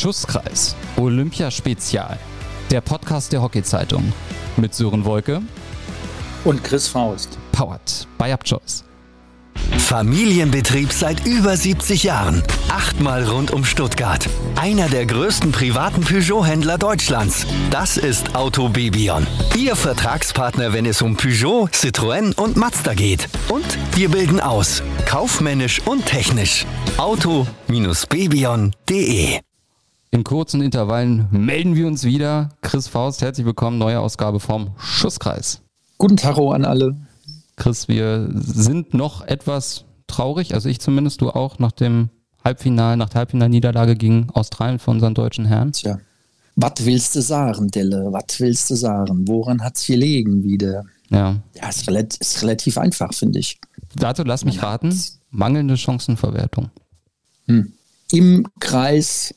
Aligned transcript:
Schusskreis 0.00 0.74
Olympiaspezial. 0.96 2.18
Der 2.70 2.80
Podcast 2.80 3.34
der 3.34 3.42
Hockey-Zeitung. 3.42 4.14
Mit 4.56 4.74
Sören 4.74 5.04
Wolke 5.04 5.42
und 6.44 6.64
Chris 6.64 6.88
Faust. 6.88 7.36
Powered 7.52 8.08
by 8.16 8.32
Upchoice. 8.32 8.84
Familienbetrieb 9.76 10.90
seit 10.90 11.26
über 11.26 11.54
70 11.54 12.04
Jahren. 12.04 12.42
Achtmal 12.70 13.24
rund 13.24 13.50
um 13.50 13.66
Stuttgart. 13.66 14.26
Einer 14.56 14.88
der 14.88 15.04
größten 15.04 15.52
privaten 15.52 16.00
Peugeot-Händler 16.00 16.78
Deutschlands. 16.78 17.44
Das 17.70 17.98
ist 17.98 18.34
Auto 18.34 18.70
Bebion. 18.70 19.26
Ihr 19.54 19.76
Vertragspartner, 19.76 20.72
wenn 20.72 20.86
es 20.86 21.02
um 21.02 21.18
Peugeot, 21.18 21.68
Citroën 21.74 22.40
und 22.40 22.56
Mazda 22.56 22.94
geht. 22.94 23.28
Und 23.50 23.66
wir 23.96 24.08
bilden 24.08 24.40
aus. 24.40 24.82
Kaufmännisch 25.04 25.86
und 25.86 26.06
technisch. 26.06 26.64
Auto-bebion.de 26.96 29.40
in 30.10 30.24
kurzen 30.24 30.60
Intervallen 30.60 31.28
melden 31.30 31.76
wir 31.76 31.86
uns 31.86 32.04
wieder. 32.04 32.50
Chris 32.62 32.88
Faust, 32.88 33.22
herzlich 33.22 33.46
willkommen, 33.46 33.78
neue 33.78 34.00
Ausgabe 34.00 34.40
vom 34.40 34.72
Schusskreis. 34.76 35.60
Guten 35.98 36.16
Tag 36.16 36.36
an 36.36 36.64
alle. 36.64 36.96
Chris, 37.56 37.86
wir 37.86 38.28
sind 38.34 38.92
noch 38.92 39.22
etwas 39.22 39.84
traurig, 40.06 40.54
also 40.54 40.68
ich 40.68 40.80
zumindest, 40.80 41.20
du 41.20 41.30
auch, 41.30 41.58
nach 41.58 41.72
dem 41.72 42.08
Halbfinal, 42.42 42.96
nach 42.96 43.10
der 43.10 43.20
Halbfinalniederlage 43.20 43.94
gegen 43.94 44.30
Australien 44.30 44.78
für 44.78 44.90
unseren 44.90 45.14
deutschen 45.14 45.44
Herrn. 45.44 45.72
Tja, 45.72 46.00
was 46.56 46.72
willst 46.80 47.14
du 47.14 47.22
sagen, 47.22 47.70
Delle? 47.70 48.08
Was 48.10 48.40
willst 48.40 48.68
du 48.70 48.74
sagen? 48.74 49.28
Woran 49.28 49.62
hat 49.62 49.76
es 49.76 49.86
gelegen 49.86 50.42
wieder? 50.42 50.84
Ja. 51.10 51.36
Ja, 51.54 51.68
ist, 51.68 51.86
relativ, 51.86 52.20
ist 52.20 52.42
relativ 52.42 52.78
einfach, 52.78 53.14
finde 53.14 53.38
ich. 53.38 53.60
Dazu 53.94 54.24
lass 54.24 54.44
mich 54.44 54.62
raten, 54.62 54.92
mangelnde 55.30 55.76
Chancenverwertung. 55.76 56.70
Hm. 57.46 57.72
Im 58.10 58.46
Kreis 58.58 59.34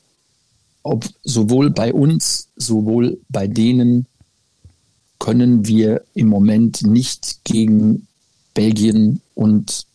ob 0.84 1.06
sowohl 1.24 1.70
bei 1.70 1.92
uns, 1.92 2.50
sowohl 2.56 3.18
bei 3.28 3.48
denen 3.48 4.06
können 5.18 5.66
wir 5.66 6.04
im 6.14 6.28
Moment 6.28 6.82
nicht 6.86 7.44
gegen 7.44 8.06
Belgien 8.52 9.20
und 9.34 9.86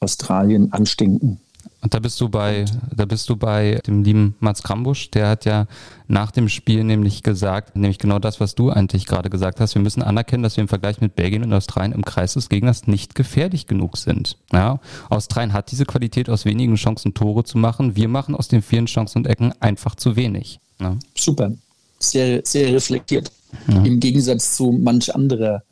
Australien 0.00 0.72
anstinken. 0.72 1.40
Und 1.84 1.92
da 1.92 1.98
bist 1.98 2.18
du 2.18 2.30
bei, 2.30 2.64
da 2.96 3.04
bist 3.04 3.28
du 3.28 3.36
bei 3.36 3.78
dem 3.86 4.04
lieben 4.04 4.36
Mats 4.40 4.62
Krambusch, 4.62 5.10
der 5.10 5.28
hat 5.28 5.44
ja 5.44 5.66
nach 6.08 6.30
dem 6.30 6.48
Spiel 6.48 6.82
nämlich 6.82 7.22
gesagt, 7.22 7.76
nämlich 7.76 7.98
genau 7.98 8.18
das, 8.18 8.40
was 8.40 8.54
du 8.54 8.70
eigentlich 8.70 9.04
gerade 9.04 9.28
gesagt 9.28 9.60
hast. 9.60 9.74
Wir 9.74 9.82
müssen 9.82 10.02
anerkennen, 10.02 10.42
dass 10.42 10.56
wir 10.56 10.62
im 10.62 10.68
Vergleich 10.68 11.02
mit 11.02 11.14
Belgien 11.14 11.44
und 11.44 11.52
Australien 11.52 11.92
im 11.92 12.02
Kreis 12.02 12.32
des 12.32 12.48
Gegners 12.48 12.86
nicht 12.86 13.14
gefährlich 13.14 13.66
genug 13.66 13.98
sind. 13.98 14.38
Ja, 14.50 14.80
Australien 15.10 15.52
hat 15.52 15.70
diese 15.72 15.84
Qualität, 15.84 16.30
aus 16.30 16.46
wenigen 16.46 16.76
Chancen 16.76 17.12
Tore 17.12 17.44
zu 17.44 17.58
machen. 17.58 17.96
Wir 17.96 18.08
machen 18.08 18.34
aus 18.34 18.48
den 18.48 18.62
vielen 18.62 18.86
Chancen 18.86 19.18
und 19.18 19.26
Ecken 19.26 19.52
einfach 19.60 19.94
zu 19.94 20.16
wenig. 20.16 20.60
Ja. 20.80 20.96
Super. 21.14 21.52
Sehr, 21.98 22.40
sehr 22.44 22.72
reflektiert. 22.72 23.30
Ja. 23.68 23.82
Im 23.84 24.00
Gegensatz 24.00 24.56
zu 24.56 24.72
manch 24.72 25.14
anderer 25.14 25.62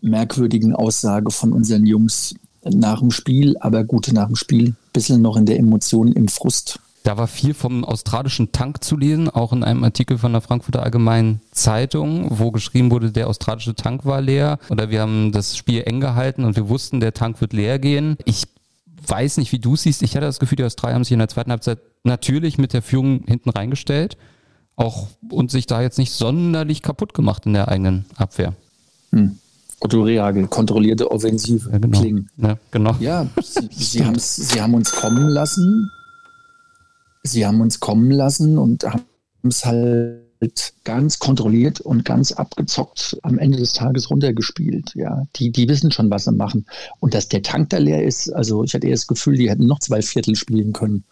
merkwürdigen 0.00 0.74
Aussage 0.74 1.30
von 1.30 1.52
unseren 1.52 1.84
Jungs 1.84 2.34
nach 2.64 3.00
dem 3.00 3.10
Spiel, 3.10 3.58
aber 3.60 3.84
gut 3.84 4.10
nach 4.12 4.26
dem 4.26 4.36
Spiel, 4.36 4.74
bisschen 4.92 5.22
noch 5.22 5.36
in 5.36 5.46
der 5.46 5.58
Emotion, 5.58 6.12
im 6.12 6.28
Frust. 6.28 6.80
Da 7.04 7.16
war 7.16 7.26
viel 7.26 7.54
vom 7.54 7.84
australischen 7.84 8.52
Tank 8.52 8.84
zu 8.84 8.96
lesen, 8.96 9.30
auch 9.30 9.52
in 9.52 9.64
einem 9.64 9.82
Artikel 9.84 10.18
von 10.18 10.32
der 10.32 10.42
Frankfurter 10.42 10.82
Allgemeinen 10.82 11.40
Zeitung, 11.52 12.26
wo 12.38 12.50
geschrieben 12.50 12.90
wurde, 12.90 13.12
der 13.12 13.28
australische 13.28 13.74
Tank 13.74 14.04
war 14.04 14.20
leer 14.20 14.58
oder 14.68 14.90
wir 14.90 15.00
haben 15.00 15.32
das 15.32 15.56
Spiel 15.56 15.84
eng 15.86 16.00
gehalten 16.00 16.44
und 16.44 16.56
wir 16.56 16.68
wussten, 16.68 17.00
der 17.00 17.14
Tank 17.14 17.40
wird 17.40 17.52
leer 17.52 17.78
gehen. 17.78 18.18
Ich 18.24 18.44
weiß 19.06 19.38
nicht, 19.38 19.52
wie 19.52 19.58
du 19.58 19.76
siehst. 19.76 20.02
Ich 20.02 20.16
hatte 20.16 20.26
das 20.26 20.38
Gefühl, 20.38 20.56
die 20.56 20.64
Australier 20.64 20.96
haben 20.96 21.04
sich 21.04 21.12
in 21.12 21.18
der 21.18 21.28
zweiten 21.28 21.50
Halbzeit 21.50 21.78
natürlich 22.04 22.58
mit 22.58 22.72
der 22.72 22.82
Führung 22.82 23.22
hinten 23.26 23.50
reingestellt 23.50 24.18
auch 24.78 25.08
und 25.30 25.50
sich 25.50 25.66
da 25.66 25.82
jetzt 25.82 25.98
nicht 25.98 26.12
sonderlich 26.12 26.82
kaputt 26.82 27.12
gemacht 27.12 27.46
in 27.46 27.52
der 27.52 27.68
eigenen 27.68 28.06
Abwehr. 28.16 28.54
Hm. 29.10 29.38
Otto 29.80 30.02
Rehagel, 30.02 30.48
kontrollierte 30.48 31.10
Offensive. 31.10 31.70
Ja, 31.70 31.78
genau. 31.78 32.00
Klingen. 32.00 32.30
Ja, 32.36 32.58
genau. 32.70 32.96
ja 33.00 33.26
sie, 33.42 33.68
sie, 33.70 34.04
sie 34.16 34.60
haben 34.60 34.74
uns 34.74 34.92
kommen 34.92 35.28
lassen. 35.28 35.90
Sie 37.22 37.46
haben 37.46 37.60
uns 37.60 37.80
kommen 37.80 38.10
lassen 38.10 38.58
und 38.58 38.84
haben 38.84 39.04
es 39.42 39.64
halt 39.64 40.28
ganz 40.84 41.18
kontrolliert 41.18 41.80
und 41.80 42.04
ganz 42.04 42.32
abgezockt 42.32 43.18
am 43.22 43.38
Ende 43.38 43.58
des 43.58 43.72
Tages 43.72 44.10
runtergespielt. 44.10 44.92
Ja, 44.94 45.26
die, 45.36 45.50
die 45.50 45.68
wissen 45.68 45.90
schon, 45.90 46.10
was 46.10 46.24
sie 46.24 46.32
machen. 46.32 46.66
Und 47.00 47.14
dass 47.14 47.28
der 47.28 47.42
Tank 47.42 47.70
da 47.70 47.78
leer 47.78 48.04
ist, 48.04 48.30
also 48.30 48.64
ich 48.64 48.74
hatte 48.74 48.86
eher 48.86 48.94
das 48.94 49.06
Gefühl, 49.06 49.36
die 49.36 49.50
hätten 49.50 49.66
noch 49.66 49.80
zwei 49.80 50.02
Viertel 50.02 50.36
spielen 50.36 50.72
können. 50.72 51.04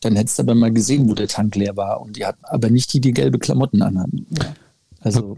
Dann 0.00 0.16
hättest 0.16 0.38
du 0.38 0.42
aber 0.42 0.54
mal 0.54 0.72
gesehen, 0.72 1.08
wo 1.08 1.14
der 1.14 1.28
Tank 1.28 1.54
leer 1.54 1.76
war. 1.76 2.00
Und 2.00 2.16
die 2.16 2.24
hatten 2.24 2.44
aber 2.44 2.70
nicht 2.70 2.92
die, 2.92 3.00
die 3.00 3.12
gelbe 3.12 3.38
Klamotten 3.38 3.82
anhaben. 3.82 4.26
Ja. 4.30 4.54
Also. 5.00 5.36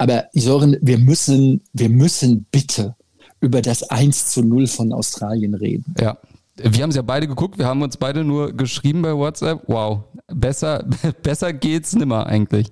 Aber 0.00 0.30
Sören, 0.32 0.78
wir 0.80 0.96
müssen, 0.96 1.60
wir 1.74 1.90
müssen 1.90 2.46
bitte 2.50 2.96
über 3.40 3.60
das 3.60 3.82
1 3.82 4.28
zu 4.30 4.42
0 4.42 4.66
von 4.66 4.94
Australien 4.94 5.52
reden. 5.52 5.94
Ja. 6.00 6.16
Wir 6.56 6.82
haben 6.82 6.88
es 6.88 6.96
ja 6.96 7.02
beide 7.02 7.28
geguckt, 7.28 7.58
wir 7.58 7.66
haben 7.66 7.82
uns 7.82 7.98
beide 7.98 8.24
nur 8.24 8.54
geschrieben 8.54 9.02
bei 9.02 9.14
WhatsApp. 9.14 9.62
Wow, 9.66 10.04
besser, 10.26 10.86
besser 11.22 11.52
geht's 11.52 11.94
nimmer 11.94 12.26
eigentlich. 12.26 12.68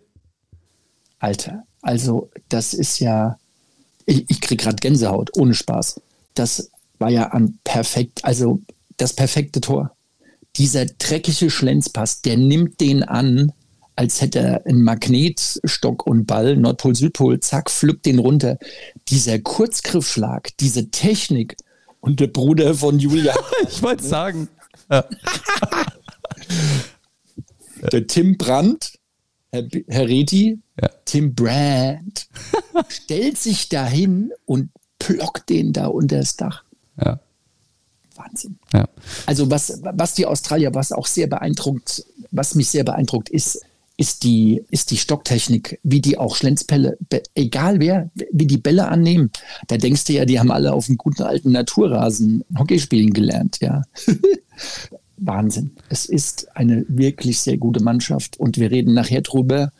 Alter, 1.19 1.65
also 1.83 2.31
das 2.49 2.73
ist 2.73 2.99
ja, 2.99 3.37
ich, 4.07 4.25
ich 4.31 4.41
kriege 4.41 4.65
gerade 4.65 4.77
Gänsehaut, 4.77 5.37
ohne 5.37 5.53
Spaß. 5.53 6.01
Das 6.33 6.71
war 6.99 7.11
ja 7.11 7.31
ein 7.31 7.59
perfekt, 7.63 8.25
also 8.25 8.63
das 8.97 9.13
perfekte 9.13 9.61
Tor. 9.61 9.95
Dieser 10.57 10.87
dreckige 10.87 11.51
Schlenzpass, 11.51 12.23
der 12.23 12.39
nimmt 12.39 12.81
den 12.81 13.03
an 13.03 13.53
als 13.99 14.21
hätte 14.21 14.39
er 14.39 14.65
einen 14.65 14.85
Magnetstock 14.85 16.07
und 16.07 16.27
Ball, 16.27 16.57
Nordpol, 16.57 16.95
Südpol, 16.95 17.41
zack, 17.41 17.69
pflückt 17.69 18.07
den 18.07 18.21
runter. 18.21 18.57
Dieser 19.09 19.41
Kurzgriffschlag, 19.41 20.57
diese 20.59 20.93
Technik 20.93 21.57
und 21.99 22.21
der 22.21 22.29
Bruder 22.29 22.77
von 22.77 23.01
Julia. 23.01 23.35
ich 23.69 23.83
wollte 23.83 24.05
sagen. 24.05 24.49
der 27.93 28.07
Tim 28.07 28.39
Brandt, 28.39 29.01
Herr, 29.51 29.67
Herr 29.89 30.07
Reti, 30.07 30.61
ja. 30.81 30.91
Tim 31.05 31.35
Brandt, 31.35 32.29
stellt 32.89 33.37
sich 33.37 33.69
dahin 33.69 34.31
und 34.45 34.71
plockt 35.01 35.49
den 35.51 35.73
da 35.73 35.89
unter 35.89 36.19
das 36.19 36.37
Dach. 36.37 36.63
Ja. 37.05 37.19
Wahnsinn. 38.15 38.61
Ja. 38.73 38.89
Also 39.27 39.51
was, 39.51 39.81
was 39.83 40.15
die 40.15 40.27
Australier, 40.27 40.73
was 40.73 40.93
auch 40.93 41.09
sehr 41.09 41.27
beeindruckt, 41.27 42.05
was 42.31 42.55
mich 42.55 42.69
sehr 42.71 42.85
beeindruckt, 42.85 43.29
ist, 43.29 43.65
ist 43.99 44.23
die, 44.23 44.63
ist 44.71 44.93
die 44.93 44.97
Stocktechnik, 44.97 45.81
wie 45.83 46.01
die 46.01 46.19
auch 46.19 46.37
Schlenzpelle, 46.37 46.97
egal 47.35 47.81
wer, 47.81 48.11
wie 48.33 48.47
die 48.47 48.57
Bälle 48.57 48.87
annehmen. 48.87 49.33
Da 49.67 49.77
denkst 49.77 50.05
du 50.05 50.13
ja, 50.13 50.25
die 50.25 50.39
haben 50.39 50.53
alle 50.53 50.73
auf 50.73 50.87
dem 50.87 50.97
guten 50.97 51.25
alten 51.25 51.51
Naturrasen 51.51 52.45
Hockey 52.57 52.79
spielen 52.79 53.13
gelernt, 53.13 53.59
ja. 53.61 53.83
Wahnsinn. 55.17 55.73
Es 55.89 56.07
ist 56.07 56.47
eine 56.57 56.87
wirklich 56.89 57.41
sehr 57.41 57.59
gute 57.59 57.83
Mannschaft 57.83 58.39
und 58.39 58.57
wir 58.57 58.71
reden 58.71 58.95
nachher 58.95 59.23
drüber. 59.23 59.73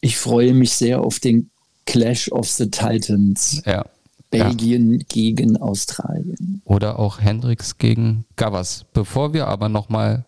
Ich 0.00 0.16
freue 0.16 0.54
mich 0.54 0.72
sehr 0.72 1.00
auf 1.00 1.20
den 1.20 1.48
Clash 1.86 2.32
of 2.32 2.48
the 2.50 2.68
Titans. 2.68 3.62
Ja. 3.64 3.86
Belgien 4.30 4.94
ja. 4.94 5.06
gegen 5.08 5.56
Australien. 5.56 6.62
Oder 6.64 6.98
auch 6.98 7.20
Hendricks 7.20 7.78
gegen 7.78 8.24
Gavas. 8.34 8.86
Bevor 8.92 9.34
wir 9.34 9.46
aber 9.46 9.68
nochmal 9.68 10.24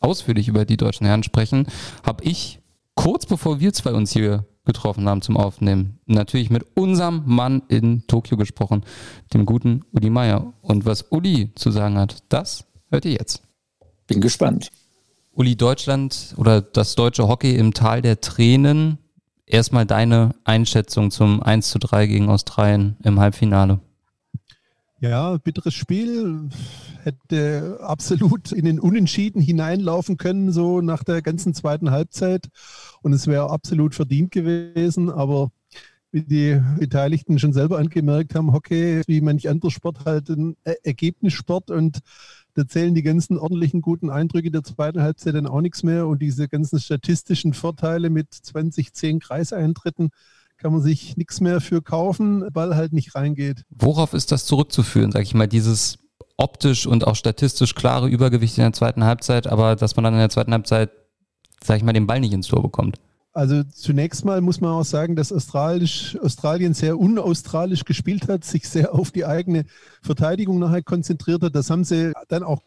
ausführlich 0.00 0.48
über 0.48 0.64
die 0.64 0.78
deutschen 0.78 1.06
Herren 1.06 1.24
sprechen, 1.24 1.66
habe 2.02 2.24
ich 2.24 2.60
kurz 2.98 3.26
bevor 3.26 3.60
wir 3.60 3.72
zwei 3.72 3.92
uns 3.92 4.10
hier 4.12 4.44
getroffen 4.64 5.08
haben 5.08 5.22
zum 5.22 5.36
Aufnehmen, 5.36 6.00
natürlich 6.06 6.50
mit 6.50 6.66
unserem 6.74 7.22
Mann 7.26 7.62
in 7.68 8.04
Tokio 8.08 8.36
gesprochen, 8.36 8.82
dem 9.32 9.46
guten 9.46 9.84
Uli 9.92 10.10
Meier. 10.10 10.52
Und 10.62 10.84
was 10.84 11.06
Uli 11.10 11.52
zu 11.54 11.70
sagen 11.70 11.96
hat, 11.96 12.24
das 12.28 12.64
hört 12.90 13.04
ihr 13.04 13.12
jetzt. 13.12 13.42
Bin 14.08 14.20
gespannt. 14.20 14.70
Uli, 15.32 15.54
Deutschland 15.54 16.34
oder 16.38 16.60
das 16.60 16.96
deutsche 16.96 17.28
Hockey 17.28 17.54
im 17.54 17.72
Tal 17.72 18.02
der 18.02 18.20
Tränen. 18.20 18.98
Erstmal 19.46 19.86
deine 19.86 20.34
Einschätzung 20.42 21.12
zum 21.12 21.40
1 21.40 21.70
zu 21.70 21.78
3 21.78 22.08
gegen 22.08 22.28
Australien 22.28 22.96
im 23.04 23.20
Halbfinale. 23.20 23.78
Ja, 24.98 25.36
bitteres 25.36 25.74
Spiel. 25.74 26.50
Hätte 27.02 27.78
absolut 27.80 28.52
in 28.52 28.64
den 28.64 28.80
Unentschieden 28.80 29.40
hineinlaufen 29.40 30.16
können, 30.16 30.52
so 30.52 30.80
nach 30.80 31.04
der 31.04 31.22
ganzen 31.22 31.54
zweiten 31.54 31.90
Halbzeit. 31.90 32.48
Und 33.02 33.12
es 33.12 33.26
wäre 33.26 33.50
absolut 33.50 33.94
verdient 33.94 34.30
gewesen. 34.30 35.10
Aber 35.10 35.50
wie 36.10 36.22
die 36.22 36.60
Beteiligten 36.78 37.38
schon 37.38 37.52
selber 37.52 37.78
angemerkt 37.78 38.34
haben, 38.34 38.52
Hockey, 38.52 39.02
wie 39.06 39.20
manch 39.20 39.48
anderer 39.48 39.70
Sport, 39.70 40.04
halt 40.04 40.28
ein 40.30 40.56
Ergebnissport. 40.82 41.70
Und 41.70 42.00
da 42.54 42.66
zählen 42.66 42.94
die 42.94 43.02
ganzen 43.02 43.38
ordentlichen 43.38 43.82
guten 43.82 44.10
Eindrücke 44.10 44.50
der 44.50 44.64
zweiten 44.64 45.00
Halbzeit 45.00 45.34
dann 45.34 45.46
auch 45.46 45.60
nichts 45.60 45.82
mehr. 45.82 46.06
Und 46.06 46.20
diese 46.20 46.48
ganzen 46.48 46.80
statistischen 46.80 47.54
Vorteile 47.54 48.10
mit 48.10 48.32
20, 48.32 48.92
10 48.92 49.20
Kreiseintritten 49.20 50.10
kann 50.56 50.72
man 50.72 50.82
sich 50.82 51.16
nichts 51.16 51.40
mehr 51.40 51.60
für 51.60 51.82
kaufen, 51.82 52.44
weil 52.52 52.74
halt 52.74 52.92
nicht 52.92 53.14
reingeht. 53.14 53.64
Worauf 53.70 54.12
ist 54.12 54.32
das 54.32 54.44
zurückzuführen, 54.44 55.12
sag 55.12 55.22
ich 55.22 55.34
mal, 55.34 55.46
dieses 55.46 55.98
optisch 56.38 56.86
und 56.86 57.06
auch 57.06 57.16
statistisch 57.16 57.74
klare 57.74 58.08
Übergewicht 58.08 58.56
in 58.56 58.62
der 58.62 58.72
zweiten 58.72 59.04
Halbzeit, 59.04 59.46
aber 59.46 59.76
dass 59.76 59.96
man 59.96 60.04
dann 60.04 60.14
in 60.14 60.20
der 60.20 60.30
zweiten 60.30 60.52
Halbzeit 60.52 60.90
sag 61.62 61.76
ich 61.76 61.82
mal, 61.82 61.92
den 61.92 62.06
Ball 62.06 62.20
nicht 62.20 62.32
ins 62.32 62.48
Tor 62.48 62.62
bekommt. 62.62 63.00
Also 63.32 63.62
zunächst 63.62 64.24
mal 64.24 64.40
muss 64.40 64.60
man 64.60 64.72
auch 64.72 64.84
sagen, 64.84 65.14
dass 65.14 65.32
Australien 65.32 66.74
sehr 66.74 66.98
unaustralisch 66.98 67.84
gespielt 67.84 68.28
hat, 68.28 68.44
sich 68.44 68.68
sehr 68.68 68.94
auf 68.94 69.12
die 69.12 69.24
eigene 69.24 69.64
Verteidigung 70.02 70.58
nachher 70.58 70.82
konzentriert 70.82 71.42
hat. 71.42 71.54
Das 71.54 71.70
haben 71.70 71.84
sie 71.84 72.12
dann 72.28 72.42
auch 72.42 72.62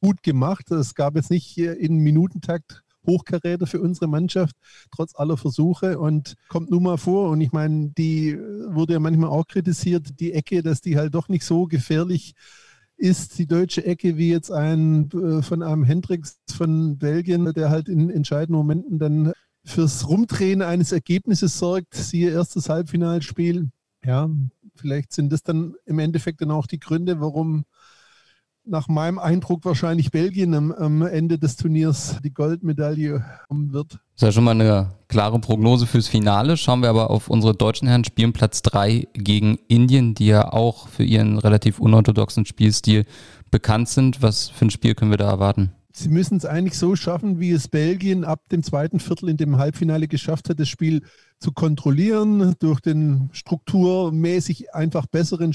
gut 0.00 0.22
gemacht. 0.22 0.70
Es 0.70 0.94
gab 0.94 1.16
jetzt 1.16 1.30
nicht 1.30 1.58
in 1.58 1.98
Minutentakt 1.98 2.82
Hochkaräter 3.06 3.66
für 3.66 3.80
unsere 3.80 4.06
Mannschaft, 4.06 4.54
trotz 4.94 5.14
aller 5.14 5.36
Versuche. 5.36 5.98
Und 5.98 6.34
kommt 6.48 6.70
nun 6.70 6.84
mal 6.84 6.96
vor, 6.96 7.30
und 7.30 7.40
ich 7.40 7.52
meine, 7.52 7.90
die 7.98 8.38
wurde 8.68 8.94
ja 8.94 9.00
manchmal 9.00 9.30
auch 9.30 9.46
kritisiert, 9.46 10.20
die 10.20 10.32
Ecke, 10.32 10.62
dass 10.62 10.80
die 10.80 10.96
halt 10.96 11.14
doch 11.14 11.28
nicht 11.28 11.44
so 11.44 11.66
gefährlich 11.66 12.34
ist, 12.96 13.38
die 13.38 13.46
deutsche 13.46 13.84
Ecke, 13.84 14.16
wie 14.16 14.30
jetzt 14.30 14.50
ein 14.50 15.10
äh, 15.10 15.42
von 15.42 15.62
einem 15.62 15.84
Hendricks 15.84 16.38
von 16.54 16.98
Belgien, 16.98 17.52
der 17.52 17.70
halt 17.70 17.88
in 17.88 18.10
entscheidenden 18.10 18.56
Momenten 18.56 18.98
dann 18.98 19.32
fürs 19.64 20.08
Rumdrehen 20.08 20.62
eines 20.62 20.92
Ergebnisses 20.92 21.58
sorgt, 21.58 21.94
siehe 21.94 22.30
erstes 22.30 22.68
Halbfinalspiel. 22.68 23.70
Ja, 24.04 24.28
vielleicht 24.74 25.12
sind 25.12 25.32
das 25.32 25.42
dann 25.42 25.74
im 25.86 25.98
Endeffekt 25.98 26.40
dann 26.40 26.50
auch 26.50 26.66
die 26.66 26.80
Gründe, 26.80 27.20
warum 27.20 27.64
nach 28.66 28.88
meinem 28.88 29.18
Eindruck 29.18 29.64
wahrscheinlich 29.64 30.10
Belgien 30.10 30.54
am, 30.54 30.72
am, 30.72 31.02
Ende 31.02 31.38
des 31.38 31.56
Turniers 31.56 32.18
die 32.24 32.32
Goldmedaille 32.32 33.24
haben 33.50 33.72
wird. 33.72 33.92
Das 33.92 34.00
ist 34.16 34.22
ja 34.22 34.32
schon 34.32 34.44
mal 34.44 34.52
eine 34.52 34.92
klare 35.08 35.38
Prognose 35.38 35.86
fürs 35.86 36.08
Finale. 36.08 36.56
Schauen 36.56 36.80
wir 36.80 36.88
aber 36.88 37.10
auf 37.10 37.28
unsere 37.28 37.54
deutschen 37.54 37.88
Herren, 37.88 38.04
spielen 38.04 38.32
Platz 38.32 38.62
3 38.62 39.08
gegen 39.14 39.58
Indien, 39.68 40.14
die 40.14 40.26
ja 40.26 40.52
auch 40.52 40.88
für 40.88 41.04
ihren 41.04 41.38
relativ 41.38 41.78
unorthodoxen 41.78 42.46
Spielstil 42.46 43.04
bekannt 43.50 43.88
sind. 43.88 44.22
Was 44.22 44.48
für 44.48 44.66
ein 44.66 44.70
Spiel 44.70 44.94
können 44.94 45.10
wir 45.10 45.18
da 45.18 45.30
erwarten? 45.30 45.72
Sie 45.96 46.08
müssen 46.08 46.36
es 46.36 46.44
eigentlich 46.44 46.76
so 46.76 46.96
schaffen, 46.96 47.38
wie 47.38 47.52
es 47.52 47.68
Belgien 47.68 48.24
ab 48.24 48.48
dem 48.50 48.64
zweiten 48.64 48.98
Viertel 48.98 49.28
in 49.28 49.36
dem 49.36 49.58
Halbfinale 49.58 50.08
geschafft 50.08 50.48
hat, 50.48 50.58
das 50.58 50.68
Spiel 50.68 51.02
zu 51.38 51.52
kontrollieren 51.52 52.54
durch 52.58 52.80
den 52.80 53.28
strukturmäßig 53.32 54.74
einfach 54.74 55.06
besseren 55.06 55.52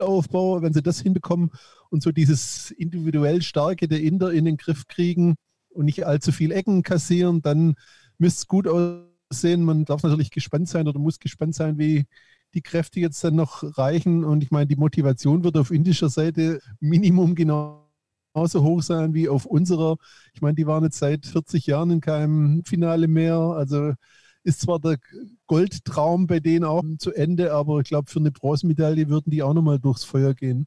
Spielaufbau. 0.00 0.62
Wenn 0.62 0.72
sie 0.72 0.82
das 0.82 1.00
hinbekommen 1.00 1.50
und 1.90 2.02
so 2.02 2.10
dieses 2.12 2.70
individuell 2.72 3.42
Starke 3.42 3.88
der 3.88 4.00
Inder 4.00 4.32
in 4.32 4.44
den 4.44 4.56
Griff 4.56 4.86
kriegen 4.86 5.36
und 5.70 5.84
nicht 5.84 6.06
allzu 6.06 6.32
viel 6.32 6.52
Ecken 6.52 6.82
kassieren, 6.82 7.42
dann 7.42 7.74
müsste 8.18 8.40
es 8.40 8.46
gut 8.46 8.66
aussehen. 8.66 9.62
Man 9.62 9.84
darf 9.84 10.02
natürlich 10.02 10.30
gespannt 10.30 10.68
sein 10.68 10.88
oder 10.88 10.98
muss 10.98 11.18
gespannt 11.18 11.54
sein, 11.54 11.78
wie 11.78 12.06
die 12.54 12.62
Kräfte 12.62 13.00
jetzt 13.00 13.22
dann 13.22 13.36
noch 13.36 13.62
reichen. 13.78 14.24
Und 14.24 14.42
ich 14.42 14.50
meine, 14.50 14.66
die 14.66 14.76
Motivation 14.76 15.44
wird 15.44 15.56
auf 15.56 15.70
indischer 15.70 16.08
Seite 16.08 16.60
Minimum 16.80 17.34
genau 17.34 17.86
genauso 18.32 18.62
hoch 18.62 18.80
sein 18.82 19.12
wie 19.12 19.28
auf 19.28 19.44
unserer. 19.44 19.96
Ich 20.34 20.40
meine, 20.40 20.54
die 20.54 20.66
waren 20.66 20.84
jetzt 20.84 20.98
seit 20.98 21.26
40 21.26 21.66
Jahren 21.66 21.90
in 21.90 22.00
keinem 22.00 22.64
Finale 22.64 23.08
mehr. 23.08 23.34
Also 23.36 23.94
ist 24.42 24.62
zwar 24.62 24.78
der 24.78 24.98
Goldtraum 25.46 26.26
bei 26.26 26.40
denen 26.40 26.64
auch 26.64 26.82
zu 26.98 27.12
Ende, 27.12 27.52
aber 27.52 27.80
ich 27.80 27.88
glaube, 27.88 28.10
für 28.10 28.18
eine 28.18 28.30
Bronzemedaille 28.30 29.08
würden 29.08 29.30
die 29.30 29.42
auch 29.42 29.54
nochmal 29.54 29.78
durchs 29.78 30.04
Feuer 30.04 30.34
gehen. 30.34 30.66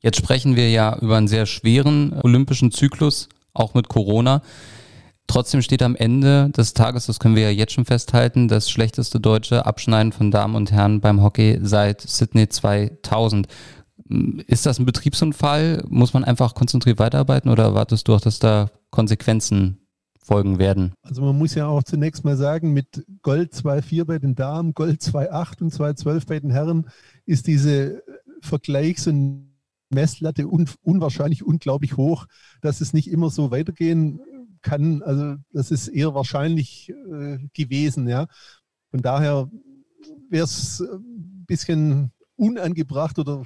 Jetzt 0.00 0.16
sprechen 0.16 0.56
wir 0.56 0.70
ja 0.70 0.98
über 0.98 1.16
einen 1.16 1.28
sehr 1.28 1.46
schweren 1.46 2.18
olympischen 2.22 2.70
Zyklus, 2.70 3.28
auch 3.52 3.74
mit 3.74 3.88
Corona. 3.88 4.42
Trotzdem 5.26 5.62
steht 5.62 5.82
am 5.82 5.94
Ende 5.94 6.50
des 6.50 6.74
Tages, 6.74 7.06
das 7.06 7.20
können 7.20 7.36
wir 7.36 7.44
ja 7.44 7.50
jetzt 7.50 7.72
schon 7.72 7.84
festhalten, 7.84 8.48
das 8.48 8.68
schlechteste 8.68 9.20
deutsche 9.20 9.64
Abschneiden 9.64 10.12
von 10.12 10.30
Damen 10.30 10.56
und 10.56 10.72
Herren 10.72 11.00
beim 11.00 11.22
Hockey 11.22 11.60
seit 11.62 12.00
Sydney 12.00 12.48
2000. 12.48 13.46
Ist 14.46 14.66
das 14.66 14.80
ein 14.80 14.86
Betriebsunfall? 14.86 15.84
Muss 15.88 16.14
man 16.14 16.24
einfach 16.24 16.54
konzentriert 16.54 16.98
weiterarbeiten 16.98 17.48
oder 17.48 17.62
erwartest 17.62 18.08
du 18.08 18.14
auch, 18.14 18.20
dass 18.20 18.40
da 18.40 18.70
Konsequenzen 18.90 19.86
folgen 20.22 20.58
werden? 20.58 20.92
Also 21.02 21.22
man 21.22 21.36
muss 21.36 21.54
ja 21.54 21.66
auch 21.66 21.82
zunächst 21.82 22.24
mal 22.24 22.36
sagen, 22.36 22.72
mit 22.72 23.04
Gold 23.22 23.52
2,4 23.52 24.04
bei 24.04 24.18
den 24.18 24.34
Damen, 24.34 24.74
Gold 24.74 25.00
2,8 25.00 25.62
und 25.62 25.72
2,12 25.72 26.26
bei 26.26 26.40
den 26.40 26.50
Herren 26.50 26.88
ist 27.26 27.46
diese 27.46 28.02
Vergleichs- 28.42 29.08
und 29.08 29.50
Messlatte 29.90 30.46
un 30.46 30.68
unwahrscheinlich 30.82 31.44
unglaublich 31.44 31.96
hoch, 31.96 32.26
dass 32.60 32.80
es 32.80 32.92
nicht 32.92 33.10
immer 33.10 33.30
so 33.30 33.50
weitergehen 33.50 34.20
kann. 34.62 35.02
Also 35.02 35.36
das 35.52 35.70
ist 35.70 35.88
eher 35.88 36.14
wahrscheinlich 36.14 36.90
äh, 36.90 37.38
gewesen. 37.52 38.08
Ja. 38.08 38.28
Von 38.90 39.02
daher 39.02 39.50
wäre 40.28 40.44
es 40.44 40.80
ein 40.80 41.44
bisschen 41.46 42.12
unangebracht 42.36 43.18
oder 43.18 43.44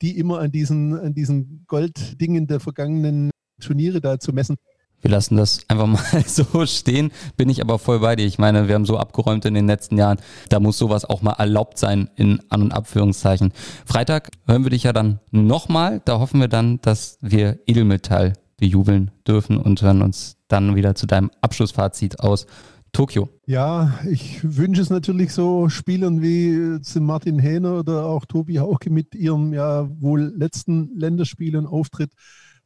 die 0.00 0.18
immer 0.18 0.40
an 0.40 0.50
diesen, 0.50 0.98
an 0.98 1.14
diesen 1.14 1.64
Golddingen 1.66 2.46
der 2.46 2.60
vergangenen 2.60 3.30
Turniere 3.60 4.00
da 4.00 4.18
zu 4.18 4.32
messen. 4.32 4.56
Wir 5.02 5.10
lassen 5.10 5.36
das 5.36 5.60
einfach 5.68 5.86
mal 5.86 6.02
so 6.26 6.64
stehen, 6.64 7.10
bin 7.36 7.50
ich 7.50 7.60
aber 7.60 7.78
voll 7.78 7.98
bei 8.00 8.16
dir. 8.16 8.24
Ich 8.24 8.38
meine, 8.38 8.68
wir 8.68 8.74
haben 8.74 8.86
so 8.86 8.96
abgeräumt 8.96 9.44
in 9.44 9.54
den 9.54 9.66
letzten 9.66 9.98
Jahren, 9.98 10.18
da 10.48 10.60
muss 10.60 10.78
sowas 10.78 11.04
auch 11.04 11.22
mal 11.22 11.32
erlaubt 11.32 11.76
sein 11.76 12.08
in 12.16 12.40
An- 12.48 12.62
und 12.62 12.72
Abführungszeichen. 12.72 13.52
Freitag 13.84 14.30
hören 14.46 14.62
wir 14.62 14.70
dich 14.70 14.84
ja 14.84 14.92
dann 14.92 15.18
nochmal. 15.30 16.00
Da 16.04 16.20
hoffen 16.20 16.40
wir 16.40 16.48
dann, 16.48 16.80
dass 16.80 17.18
wir 17.20 17.58
Edelmetall 17.66 18.34
bejubeln 18.56 19.10
dürfen 19.26 19.58
und 19.58 19.82
hören 19.82 20.02
uns 20.02 20.36
dann 20.46 20.76
wieder 20.76 20.94
zu 20.94 21.06
deinem 21.06 21.30
Abschlussfazit 21.40 22.20
aus 22.20 22.46
Tokio. 22.92 23.30
Ja, 23.46 23.98
ich 24.08 24.40
wünsche 24.44 24.82
es 24.82 24.90
natürlich 24.90 25.32
so 25.32 25.70
Spielern 25.70 26.20
wie 26.20 26.78
Martin 27.00 27.38
Hähner 27.38 27.78
oder 27.78 28.04
auch 28.04 28.26
Tobi 28.26 28.58
Hauke 28.58 28.90
mit 28.90 29.14
ihrem 29.14 29.54
ja 29.54 29.88
wohl 30.00 30.32
letzten 30.36 30.90
Länderspiel 30.94 31.56
und 31.56 31.66
Auftritt, 31.66 32.12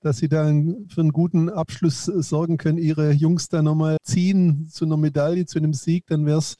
dass 0.06 0.18
sie 0.18 0.28
dann 0.28 0.86
für 0.88 1.00
einen 1.00 1.10
guten 1.10 1.50
Abschluss 1.50 2.04
sorgen 2.04 2.58
können, 2.58 2.78
ihre 2.78 3.10
Jungs 3.10 3.48
da 3.48 3.60
nochmal 3.60 3.96
ziehen 4.04 4.68
zu 4.70 4.84
einer 4.84 4.96
Medaille, 4.96 5.46
zu 5.46 5.58
einem 5.58 5.74
Sieg, 5.74 6.06
dann 6.06 6.26
wäre 6.26 6.38
es 6.38 6.56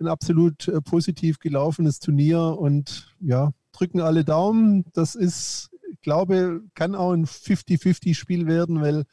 ein 0.00 0.08
absolut 0.08 0.66
äh, 0.66 0.80
positiv 0.80 1.38
gelaufenes 1.38 2.00
Turnier 2.00 2.56
und 2.58 3.14
ja, 3.20 3.52
drücken 3.70 4.00
alle 4.00 4.24
Daumen. 4.24 4.84
Das 4.92 5.14
ist, 5.14 5.70
ich 5.92 6.00
glaube, 6.00 6.62
kann 6.74 6.96
auch 6.96 7.12
ein 7.12 7.26
50-50-Spiel 7.26 8.48
werden, 8.48 8.80
weil 8.80 9.04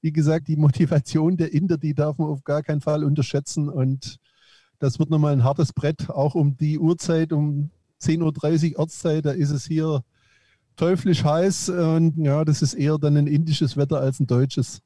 wie 0.00 0.12
gesagt, 0.12 0.48
die 0.48 0.56
Motivation 0.56 1.36
der 1.36 1.52
Inder, 1.52 1.76
die 1.76 1.92
darf 1.92 2.16
man 2.16 2.28
auf 2.28 2.44
gar 2.44 2.62
keinen 2.62 2.80
Fall 2.80 3.04
unterschätzen. 3.04 3.68
Und 3.68 4.16
das 4.78 4.98
wird 4.98 5.10
nochmal 5.10 5.34
ein 5.34 5.44
hartes 5.44 5.74
Brett, 5.74 6.08
auch 6.08 6.34
um 6.34 6.56
die 6.56 6.78
Uhrzeit, 6.78 7.34
um 7.34 7.68
10.30 8.00 8.72
Uhr 8.72 8.78
Ortszeit, 8.78 9.26
da 9.26 9.32
ist 9.32 9.50
es 9.50 9.66
hier 9.66 10.02
teuflisch 10.78 11.24
heiß. 11.24 11.68
Und 11.68 12.14
ja, 12.16 12.44
das 12.44 12.62
ist 12.62 12.74
eher 12.74 12.98
dann 12.98 13.16
ein 13.16 13.26
indisches 13.26 13.76
Wetter 13.76 14.00
als 14.00 14.20
ein 14.20 14.26
deutsches. 14.26 14.80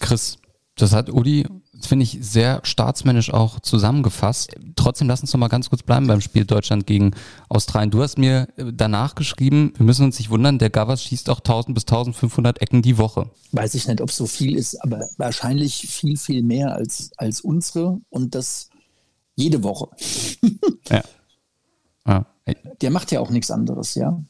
Chris, 0.00 0.38
das 0.76 0.92
hat 0.92 1.10
Udi, 1.10 1.46
finde 1.80 2.04
ich, 2.04 2.18
sehr 2.22 2.60
staatsmännisch 2.62 3.32
auch 3.32 3.60
zusammengefasst. 3.60 4.54
Trotzdem 4.74 5.08
lass 5.08 5.20
uns 5.20 5.32
noch 5.32 5.40
mal 5.40 5.48
ganz 5.48 5.68
kurz 5.68 5.82
bleiben 5.82 6.06
beim 6.06 6.20
Spiel 6.20 6.44
Deutschland 6.44 6.86
gegen 6.86 7.12
Australien. 7.48 7.90
Du 7.90 8.02
hast 8.02 8.16
mir 8.16 8.48
äh, 8.56 8.72
danach 8.72 9.14
geschrieben, 9.14 9.74
wir 9.76 9.84
müssen 9.84 10.04
uns 10.04 10.18
nicht 10.18 10.30
wundern, 10.30 10.58
der 10.58 10.70
Gavas 10.70 11.02
schießt 11.02 11.28
auch 11.28 11.38
1000 11.40 11.74
bis 11.74 11.84
1500 11.84 12.62
Ecken 12.62 12.80
die 12.80 12.96
Woche. 12.96 13.30
Weiß 13.52 13.74
ich 13.74 13.86
nicht, 13.86 14.00
ob 14.00 14.08
es 14.08 14.16
so 14.16 14.26
viel 14.26 14.56
ist, 14.56 14.82
aber 14.82 15.06
wahrscheinlich 15.18 15.88
viel, 15.88 16.16
viel 16.16 16.42
mehr 16.42 16.74
als, 16.74 17.10
als 17.16 17.42
unsere 17.42 18.00
und 18.08 18.34
das 18.34 18.70
jede 19.34 19.62
Woche. 19.62 19.88
ja. 20.88 21.02
Ah. 22.04 22.24
Der 22.80 22.90
macht 22.90 23.12
ja 23.12 23.20
auch 23.20 23.30
nichts 23.30 23.50
anderes, 23.50 23.94
ja. 23.94 24.20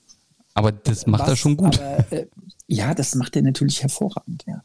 Aber 0.55 0.73
das 0.73 1.07
macht 1.07 1.23
Was, 1.23 1.29
er 1.31 1.37
schon 1.37 1.57
gut. 1.57 1.81
Aber, 1.81 2.13
äh, 2.13 2.27
ja, 2.67 2.95
das 2.95 3.15
macht 3.15 3.37
er 3.37 3.43
natürlich 3.43 3.83
hervorragend, 3.83 4.45
ja 4.47 4.63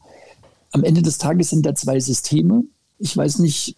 am 0.72 0.84
Ende 0.84 1.02
des 1.02 1.18
Tages 1.18 1.50
sind 1.50 1.64
da 1.64 1.74
zwei 1.74 2.00
Systeme. 2.00 2.64
Ich 2.98 3.16
weiß 3.16 3.38
nicht, 3.38 3.76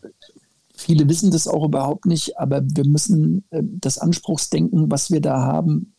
viele 0.75 1.09
wissen 1.09 1.31
das 1.31 1.47
auch 1.47 1.65
überhaupt 1.65 2.07
nicht, 2.07 2.39
aber 2.39 2.63
wir 2.65 2.87
müssen 2.87 3.45
äh, 3.51 3.63
das 3.63 3.99
Anspruchsdenken, 3.99 4.91
was 4.91 5.11
wir 5.11 5.21
da 5.21 5.41
haben, 5.41 5.93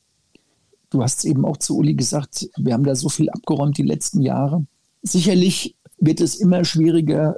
du 0.90 1.02
hast 1.02 1.20
es 1.20 1.26
eben 1.26 1.46
auch 1.46 1.58
zu 1.58 1.78
Uli 1.78 1.94
gesagt, 1.94 2.50
wir 2.58 2.74
haben 2.74 2.84
da 2.84 2.96
so 2.96 3.10
viel 3.10 3.30
abgeräumt 3.30 3.78
die 3.78 3.84
letzten 3.84 4.22
Jahre. 4.22 4.66
Sicherlich 5.02 5.76
wird 5.98 6.20
es 6.20 6.36
immer 6.36 6.66
schwieriger, 6.66 7.38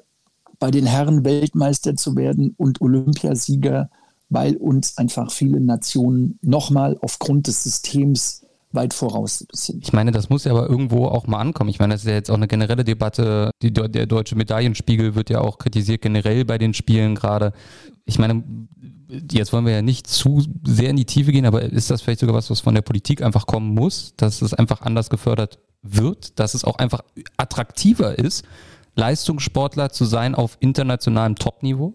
bei 0.59 0.71
den 0.71 0.85
Herren 0.85 1.25
Weltmeister 1.25 1.95
zu 1.95 2.15
werden 2.15 2.53
und 2.57 2.79
Olympiasieger, 2.79 3.89
weil 4.29 4.55
uns 4.55 4.97
einfach 4.97 5.31
viele 5.31 5.59
Nationen 5.59 6.39
nochmal 6.41 6.97
aufgrund 7.01 7.47
des 7.47 7.63
Systems 7.63 8.45
weit 8.73 8.93
voraus 8.93 9.45
sind. 9.51 9.83
Ich 9.83 9.93
meine, 9.93 10.11
das 10.11 10.29
muss 10.29 10.43
ja 10.43 10.51
aber 10.51 10.67
irgendwo 10.67 11.05
auch 11.05 11.27
mal 11.27 11.39
ankommen. 11.39 11.69
Ich 11.69 11.79
meine, 11.79 11.93
das 11.93 12.01
ist 12.01 12.07
ja 12.07 12.15
jetzt 12.15 12.31
auch 12.31 12.35
eine 12.35 12.47
generelle 12.47 12.83
Debatte. 12.83 13.51
Die, 13.61 13.71
der 13.71 14.05
deutsche 14.05 14.35
Medaillenspiegel 14.35 15.15
wird 15.15 15.29
ja 15.29 15.41
auch 15.41 15.57
kritisiert, 15.57 16.01
generell 16.01 16.43
bei 16.45 16.57
den 16.57 16.73
Spielen 16.73 17.15
gerade. 17.15 17.53
Ich 18.05 18.19
meine, 18.19 18.43
jetzt 19.31 19.53
wollen 19.53 19.65
wir 19.65 19.73
ja 19.73 19.81
nicht 19.81 20.07
zu 20.07 20.43
sehr 20.65 20.89
in 20.89 20.95
die 20.95 21.05
Tiefe 21.05 21.31
gehen, 21.31 21.45
aber 21.45 21.61
ist 21.61 21.89
das 21.89 22.01
vielleicht 22.01 22.19
sogar 22.19 22.35
was, 22.35 22.49
was 22.49 22.61
von 22.61 22.73
der 22.73 22.81
Politik 22.81 23.21
einfach 23.21 23.45
kommen 23.45 23.73
muss, 23.73 24.13
dass 24.17 24.41
es 24.41 24.53
einfach 24.53 24.81
anders 24.81 25.09
gefördert 25.09 25.59
wird, 25.81 26.39
dass 26.39 26.53
es 26.53 26.63
auch 26.63 26.77
einfach 26.77 27.01
attraktiver 27.37 28.17
ist, 28.17 28.43
Leistungssportler 28.95 29.91
zu 29.91 30.05
sein 30.05 30.35
auf 30.35 30.57
internationalem 30.59 31.35
Topniveau? 31.35 31.93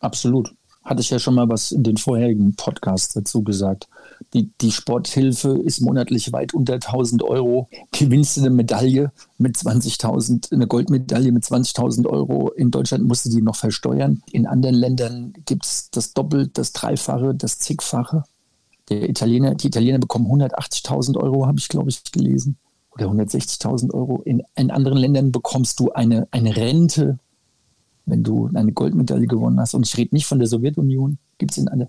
Absolut. 0.00 0.54
Hatte 0.84 1.00
ich 1.00 1.10
ja 1.10 1.18
schon 1.18 1.34
mal 1.34 1.48
was 1.48 1.72
in 1.72 1.82
den 1.82 1.96
vorherigen 1.96 2.54
Podcasts 2.54 3.14
dazu 3.14 3.42
gesagt. 3.42 3.88
Die, 4.34 4.50
die 4.60 4.72
Sporthilfe 4.72 5.50
ist 5.58 5.80
monatlich 5.80 6.32
weit 6.32 6.54
unter 6.54 6.74
1000 6.74 7.22
Euro. 7.22 7.68
Gewinnst 7.92 8.36
du 8.36 8.40
eine 8.42 8.50
Medaille 8.50 9.12
mit 9.38 9.56
20.000, 9.56 10.52
eine 10.52 10.66
Goldmedaille 10.66 11.32
mit 11.32 11.44
20.000 11.44 12.06
Euro. 12.06 12.50
In 12.50 12.70
Deutschland 12.70 13.04
musst 13.04 13.26
du 13.26 13.30
die 13.30 13.42
noch 13.42 13.56
versteuern. 13.56 14.22
In 14.32 14.46
anderen 14.46 14.76
Ländern 14.76 15.32
gibt 15.44 15.64
es 15.64 15.90
das 15.90 16.12
Doppelt, 16.12 16.58
das 16.58 16.72
Dreifache, 16.72 17.34
das 17.34 17.58
Zigfache. 17.58 18.24
Der 18.88 19.08
Italiener, 19.08 19.54
die 19.54 19.66
Italiener 19.68 19.98
bekommen 19.98 20.26
180.000 20.26 21.16
Euro, 21.16 21.46
habe 21.46 21.58
ich, 21.58 21.68
glaube 21.68 21.90
ich, 21.90 22.02
gelesen. 22.12 22.56
Oder 22.90 23.06
160.000 23.06 23.92
Euro. 23.92 24.22
In, 24.24 24.42
in 24.54 24.70
anderen 24.70 24.98
Ländern 24.98 25.32
bekommst 25.32 25.80
du 25.80 25.92
eine, 25.92 26.28
eine 26.30 26.56
Rente, 26.56 27.18
wenn 28.06 28.22
du 28.22 28.48
eine 28.54 28.72
Goldmedaille 28.72 29.26
gewonnen 29.26 29.60
hast. 29.60 29.74
Und 29.74 29.86
ich 29.86 29.96
rede 29.96 30.14
nicht 30.14 30.26
von 30.26 30.38
der 30.38 30.48
Sowjetunion. 30.48 31.18
Gibt 31.38 31.52
es 31.52 31.58
in 31.58 31.68
einer. 31.68 31.88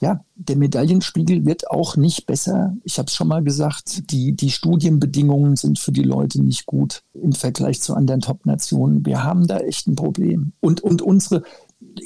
Ja, 0.00 0.24
der 0.34 0.56
Medaillenspiegel 0.56 1.44
wird 1.46 1.70
auch 1.70 1.96
nicht 1.96 2.26
besser. 2.26 2.76
Ich 2.84 2.98
habe 2.98 3.06
es 3.06 3.14
schon 3.14 3.28
mal 3.28 3.42
gesagt, 3.42 4.10
die, 4.10 4.32
die 4.32 4.50
Studienbedingungen 4.50 5.56
sind 5.56 5.78
für 5.78 5.92
die 5.92 6.02
Leute 6.02 6.42
nicht 6.42 6.66
gut 6.66 7.02
im 7.14 7.32
Vergleich 7.32 7.80
zu 7.80 7.94
anderen 7.94 8.20
Top-Nationen. 8.20 9.06
Wir 9.06 9.24
haben 9.24 9.46
da 9.46 9.58
echt 9.60 9.86
ein 9.86 9.94
Problem. 9.96 10.52
Und, 10.60 10.80
und 10.80 11.00
unsere, 11.00 11.42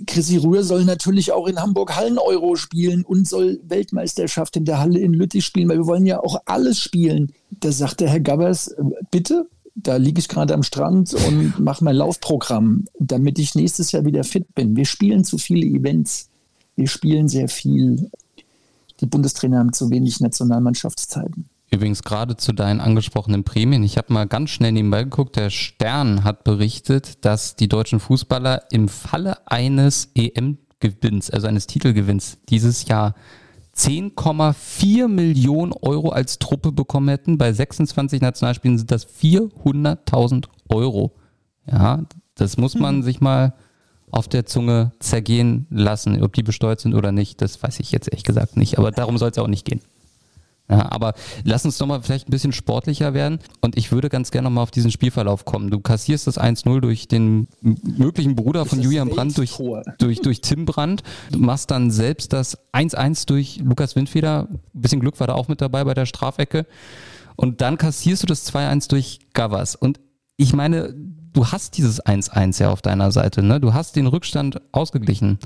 Chrissy 0.07 0.37
Rühr 0.37 0.64
soll 0.64 0.85
natürlich 0.85 1.33
auch 1.33 1.47
in 1.47 1.61
Hamburg 1.61 1.97
Hallen-Euro 1.97 2.57
spielen 2.57 3.04
und 3.04 3.26
soll 3.26 3.61
Weltmeisterschaft 3.64 4.57
in 4.57 4.64
der 4.64 4.80
Halle 4.80 4.99
in 4.99 5.14
Lüttich 5.14 5.45
spielen, 5.45 5.68
weil 5.68 5.78
wir 5.78 5.87
wollen 5.87 6.07
ja 6.07 6.21
auch 6.21 6.42
alles 6.45 6.78
spielen. 6.78 7.33
Da 7.50 7.73
sagte 7.73 8.09
Herr 8.09 8.21
Gabbers, 8.21 8.75
bitte, 9.11 9.49
da 9.75 9.97
liege 9.97 10.18
ich 10.18 10.28
gerade 10.28 10.54
am 10.54 10.62
Strand 10.62 11.14
und 11.14 11.59
mache 11.61 11.85
mein 11.85 11.97
Laufprogramm, 11.97 12.85
damit 12.99 13.38
ich 13.38 13.54
nächstes 13.54 13.92
Jahr 13.92 14.04
wieder 14.04 14.25
fit 14.25 14.54
bin. 14.54 14.76
Wir 14.76 14.85
spielen 14.85 15.25
zu 15.25 15.38
viele 15.38 15.66
Events. 15.66 16.30
Wir 16.78 16.87
spielen 16.87 17.26
sehr 17.26 17.49
viel. 17.49 18.08
Die 19.00 19.06
Bundestrainer 19.06 19.58
haben 19.58 19.73
zu 19.73 19.90
wenig 19.90 20.20
Nationalmannschaftszeiten. 20.20 21.47
Übrigens 21.73 22.04
gerade 22.04 22.37
zu 22.37 22.52
deinen 22.52 22.80
angesprochenen 22.80 23.42
Prämien. 23.42 23.82
Ich 23.82 23.99
habe 23.99 24.12
mal 24.12 24.28
ganz 24.28 24.50
schnell 24.50 24.70
nebenbei 24.70 25.02
geguckt. 25.02 25.35
Der 25.35 25.50
Stern 25.50 26.23
hat 26.23 26.44
berichtet, 26.44 27.25
dass 27.25 27.56
die 27.56 27.66
deutschen 27.66 27.99
Fußballer 27.99 28.70
im 28.70 28.87
Falle 28.87 29.44
eines 29.49 30.12
EM-Gewinns, 30.14 31.30
also 31.30 31.49
eines 31.49 31.66
Titelgewinns 31.66 32.38
dieses 32.49 32.87
Jahr 32.87 33.16
10,4 33.75 35.08
Millionen 35.08 35.73
Euro 35.73 36.11
als 36.11 36.38
Truppe 36.38 36.70
bekommen 36.70 37.08
hätten. 37.08 37.38
Bei 37.38 37.52
26 37.52 38.20
Nationalspielen 38.20 38.78
sind 38.78 38.92
das 38.92 39.04
400.000 39.04 40.44
Euro. 40.68 41.16
Ja, 41.66 42.04
das 42.37 42.56
muss 42.56 42.76
man 42.76 42.99
mhm. 42.99 43.02
sich 43.02 43.20
mal 43.20 43.54
auf 44.10 44.28
der 44.28 44.46
Zunge 44.46 44.92
zergehen 45.00 45.66
lassen. 45.70 46.22
Ob 46.22 46.32
die 46.32 46.42
besteuert 46.42 46.80
sind 46.80 46.94
oder 46.94 47.12
nicht, 47.12 47.40
das 47.42 47.62
weiß 47.62 47.80
ich 47.80 47.92
jetzt 47.92 48.08
ehrlich 48.08 48.24
gesagt 48.24 48.56
nicht. 48.56 48.78
Aber 48.78 48.90
darum 48.90 49.18
soll 49.18 49.30
es 49.30 49.36
ja 49.36 49.42
auch 49.42 49.48
nicht 49.48 49.64
gehen. 49.64 49.80
Ja, 50.70 50.92
aber 50.92 51.14
lass 51.44 51.64
uns 51.64 51.78
doch 51.78 51.86
mal 51.86 52.02
vielleicht 52.02 52.28
ein 52.28 52.30
bisschen 52.30 52.52
sportlicher 52.52 53.14
werden. 53.14 53.38
Und 53.62 53.78
ich 53.78 53.90
würde 53.90 54.10
ganz 54.10 54.30
gerne 54.30 54.48
noch 54.48 54.54
mal 54.54 54.62
auf 54.62 54.70
diesen 54.70 54.90
Spielverlauf 54.90 55.46
kommen. 55.46 55.70
Du 55.70 55.80
kassierst 55.80 56.26
das 56.26 56.38
1-0 56.38 56.80
durch 56.80 57.08
den 57.08 57.48
möglichen 57.62 58.36
Bruder 58.36 58.66
von 58.66 58.80
Julian 58.80 59.08
Brandt, 59.08 59.38
durch, 59.38 59.56
durch, 59.98 60.20
durch 60.20 60.40
Tim 60.42 60.66
Brandt. 60.66 61.02
Du 61.32 61.38
machst 61.38 61.70
dann 61.70 61.90
selbst 61.90 62.34
das 62.34 62.58
1-1 62.72 63.26
durch 63.26 63.60
Lukas 63.64 63.96
Windfeder. 63.96 64.46
Ein 64.50 64.60
bisschen 64.74 65.00
Glück 65.00 65.18
war 65.20 65.26
da 65.26 65.34
auch 65.34 65.48
mit 65.48 65.62
dabei 65.62 65.84
bei 65.84 65.94
der 65.94 66.06
Strafecke. 66.06 66.66
Und 67.34 67.62
dann 67.62 67.78
kassierst 67.78 68.24
du 68.24 68.26
das 68.26 68.52
2-1 68.52 68.90
durch 68.90 69.20
Gavas. 69.32 69.74
Und 69.74 70.00
ich 70.36 70.52
meine, 70.52 70.94
du 71.32 71.47
hast 71.47 71.76
dieses 71.76 72.04
1-1 72.04 72.61
ja 72.61 72.70
auf 72.70 72.82
deiner 72.82 73.12
Seite. 73.12 73.42
Ne? 73.42 73.61
Du 73.61 73.75
hast 73.75 73.97
den 73.97 74.06
Rückstand 74.06 74.61
ausgeglichen. 74.73 75.38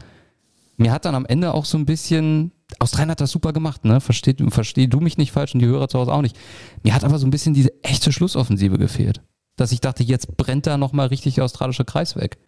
Mir 0.76 0.92
hat 0.92 1.04
dann 1.04 1.14
am 1.14 1.26
Ende 1.26 1.54
auch 1.54 1.64
so 1.64 1.78
ein 1.78 1.86
bisschen 1.86 2.52
Australien 2.78 3.10
hat 3.10 3.20
das 3.20 3.30
super 3.30 3.52
gemacht, 3.52 3.84
ne? 3.84 4.00
Versteh, 4.00 4.34
versteh 4.48 4.86
du 4.86 5.00
mich 5.00 5.18
nicht 5.18 5.32
falsch 5.32 5.54
und 5.54 5.60
die 5.60 5.66
Hörer 5.66 5.88
zu 5.88 5.98
Hause 5.98 6.12
auch 6.12 6.22
nicht. 6.22 6.36
Mir 6.82 6.94
hat 6.94 7.04
aber 7.04 7.18
so 7.18 7.26
ein 7.26 7.30
bisschen 7.30 7.54
diese 7.54 7.72
echte 7.82 8.12
Schlussoffensive 8.12 8.78
gefehlt. 8.78 9.20
Dass 9.56 9.72
ich 9.72 9.80
dachte, 9.80 10.02
jetzt 10.02 10.36
brennt 10.36 10.66
da 10.66 10.78
nochmal 10.78 11.08
richtig 11.08 11.34
der 11.34 11.44
australische 11.44 11.84
Kreis 11.84 12.16
weg. 12.16 12.38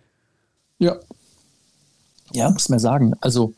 Ja. 0.78 0.96
Ja, 2.32 2.50
muss 2.50 2.68
man 2.68 2.78
sagen. 2.78 3.14
Also 3.20 3.54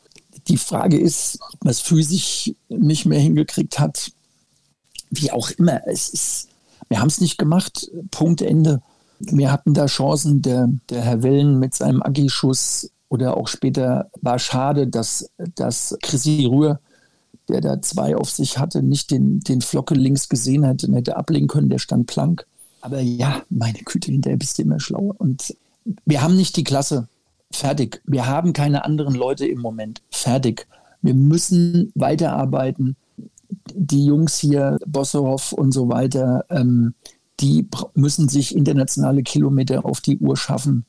die 0.49 0.59
Frage 0.59 0.99
ist, 0.99 1.39
ob 1.53 1.65
man 1.65 1.71
es 1.71 1.81
physisch 1.81 2.53
nicht 2.69 3.07
mehr 3.07 3.21
hingekriegt 3.21 3.79
hat. 3.79 4.13
Wie 5.11 5.31
auch 5.31 5.51
immer. 5.51 5.87
Es 5.87 6.09
ist, 6.09 6.49
wir 6.89 7.01
haben 7.01 7.09
es 7.09 7.21
nicht 7.21 7.39
gemacht. 7.39 7.89
Punkt 8.11 8.43
Ende. 8.43 8.83
Wir 9.19 9.53
hatten 9.53 9.75
da 9.75 9.87
Chancen. 9.87 10.43
Der, 10.43 10.69
der 10.91 11.03
Herr 11.03 11.23
Wellen 11.23 11.59
mit 11.59 11.75
seinem 11.75 12.03
Aggi-Schuss 12.03 12.91
oder 13.09 13.37
auch 13.37 13.49
später 13.49 14.11
war 14.21 14.39
schade, 14.39 14.87
dass, 14.87 15.31
dass 15.55 15.97
Chrissy 16.03 16.47
Rühr, 16.47 16.81
der 17.49 17.61
da 17.61 17.81
zwei 17.81 18.17
auf 18.17 18.31
sich 18.31 18.59
hatte, 18.59 18.83
nicht 18.83 19.11
den, 19.11 19.41
den 19.41 19.61
Flocke 19.61 19.95
links 19.95 20.29
gesehen 20.29 20.65
hätte 20.65 20.89
und 20.89 20.95
hätte 20.95 21.17
ablegen 21.17 21.47
können, 21.47 21.71
der 21.71 21.79
stand 21.79 22.07
plank. 22.07 22.47
Aber 22.81 23.01
ja, 23.01 23.43
meine 23.51 23.79
Güte, 23.79 24.13
hinterher 24.13 24.37
bist 24.37 24.59
du 24.59 24.63
immer 24.63 24.81
schlauer. 24.81 25.15
Und 25.19 25.57
wir 26.05 26.23
haben 26.23 26.37
nicht 26.37 26.57
die 26.57 26.65
Klasse. 26.65 27.09
Fertig. 27.53 28.03
Wir 28.05 28.27
haben 28.27 28.53
keine 28.53 28.85
anderen 28.85 29.15
Leute 29.15 29.47
im 29.47 29.61
Moment. 29.61 30.03
Fertig. 30.11 30.67
Wir 31.03 31.15
müssen 31.15 31.93
weiterarbeiten. 31.95 32.97
Die 33.73 34.05
Jungs 34.05 34.39
hier, 34.39 34.79
Bossohoff 34.87 35.53
und 35.53 35.73
so 35.73 35.89
weiter, 35.89 36.45
ähm, 36.51 36.95
die 37.41 37.69
müssen 37.95 38.29
sich 38.29 38.55
internationale 38.55 39.23
Kilometer 39.23 39.85
auf 39.85 40.01
die 40.01 40.19
Uhr 40.19 40.37
schaffen 40.37 40.87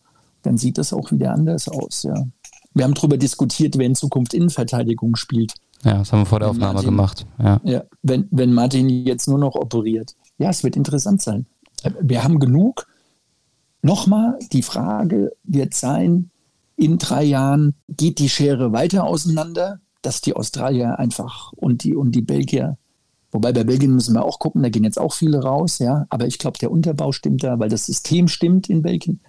dann 0.48 0.58
sieht 0.58 0.78
das 0.78 0.94
auch 0.94 1.12
wieder 1.12 1.34
anders 1.34 1.68
aus. 1.68 2.04
Ja. 2.04 2.26
Wir 2.74 2.86
haben 2.86 2.94
darüber 2.94 3.18
diskutiert, 3.18 3.78
wer 3.78 3.86
in 3.86 3.96
Zukunft 3.96 4.34
Innenverteidigung 4.34 5.16
spielt. 5.16 5.54
Ja, 5.84 6.00
das 6.00 6.12
haben 6.12 6.22
wir 6.22 6.26
vor 6.26 6.40
der 6.40 6.48
wenn 6.48 6.56
Aufnahme 6.56 6.74
Martin, 6.74 6.90
gemacht. 6.90 7.26
Ja. 7.38 7.62
ja, 7.64 7.84
wenn, 8.02 8.28
wenn 8.32 8.54
Martin 8.54 8.90
jetzt 8.90 9.28
nur 9.28 9.38
noch 9.38 9.56
operiert. 9.56 10.16
Ja, 10.38 10.50
es 10.50 10.64
wird 10.64 10.76
interessant 10.76 11.22
sein. 11.22 11.46
Wir 12.02 12.24
haben 12.24 12.40
genug. 12.40 12.88
Nochmal, 13.82 14.40
die 14.52 14.64
Frage 14.64 15.34
wird 15.44 15.74
sein, 15.74 16.32
in 16.76 16.98
drei 16.98 17.24
Jahren 17.24 17.76
geht 17.90 18.20
die 18.20 18.30
Schere 18.30 18.72
weiter 18.72 19.04
auseinander, 19.04 19.80
dass 20.02 20.22
die 20.22 20.36
Australier 20.36 21.00
einfach 21.00 21.52
und 21.54 21.84
die, 21.84 21.96
und 21.96 22.12
die 22.14 22.22
Belgier, 22.22 22.78
wobei 23.38 23.54
bei 23.54 23.64
Belgien 23.64 23.94
müssen 23.94 24.14
wir 24.14 24.26
auch 24.26 24.40
gucken, 24.40 24.64
da 24.64 24.70
gehen 24.70 24.84
jetzt 24.84 25.00
auch 25.00 25.14
viele 25.14 25.42
raus, 25.42 25.80
ja, 25.80 26.06
aber 26.10 26.28
ich 26.28 26.40
glaube, 26.40 26.58
der 26.58 26.72
Unterbau 26.72 27.12
stimmt 27.12 27.44
da, 27.44 27.60
weil 27.60 27.70
das 27.70 27.86
System 27.86 28.28
stimmt 28.28 28.70
in 28.70 28.82
Belgien 28.82 29.22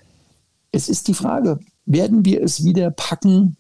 es 0.72 0.88
ist 0.88 1.08
die 1.08 1.14
Frage, 1.14 1.60
werden 1.86 2.24
wir 2.24 2.42
es 2.42 2.64
wieder 2.64 2.90
packen, 2.90 3.56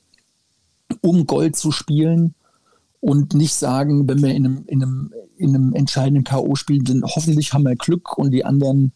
um 1.00 1.26
Gold 1.26 1.56
zu 1.56 1.70
spielen 1.70 2.34
und 3.00 3.34
nicht 3.34 3.54
sagen, 3.54 4.08
wenn 4.08 4.22
wir 4.22 4.34
in 4.34 4.46
einem, 4.46 4.64
in 4.66 4.82
einem, 4.82 5.12
in 5.36 5.54
einem 5.54 5.74
entscheidenden 5.74 6.24
K.O. 6.24 6.54
spielen, 6.56 6.84
dann 6.84 7.02
hoffentlich 7.04 7.52
haben 7.52 7.64
wir 7.64 7.76
Glück 7.76 8.18
und 8.18 8.30
die 8.30 8.44
anderen 8.44 8.92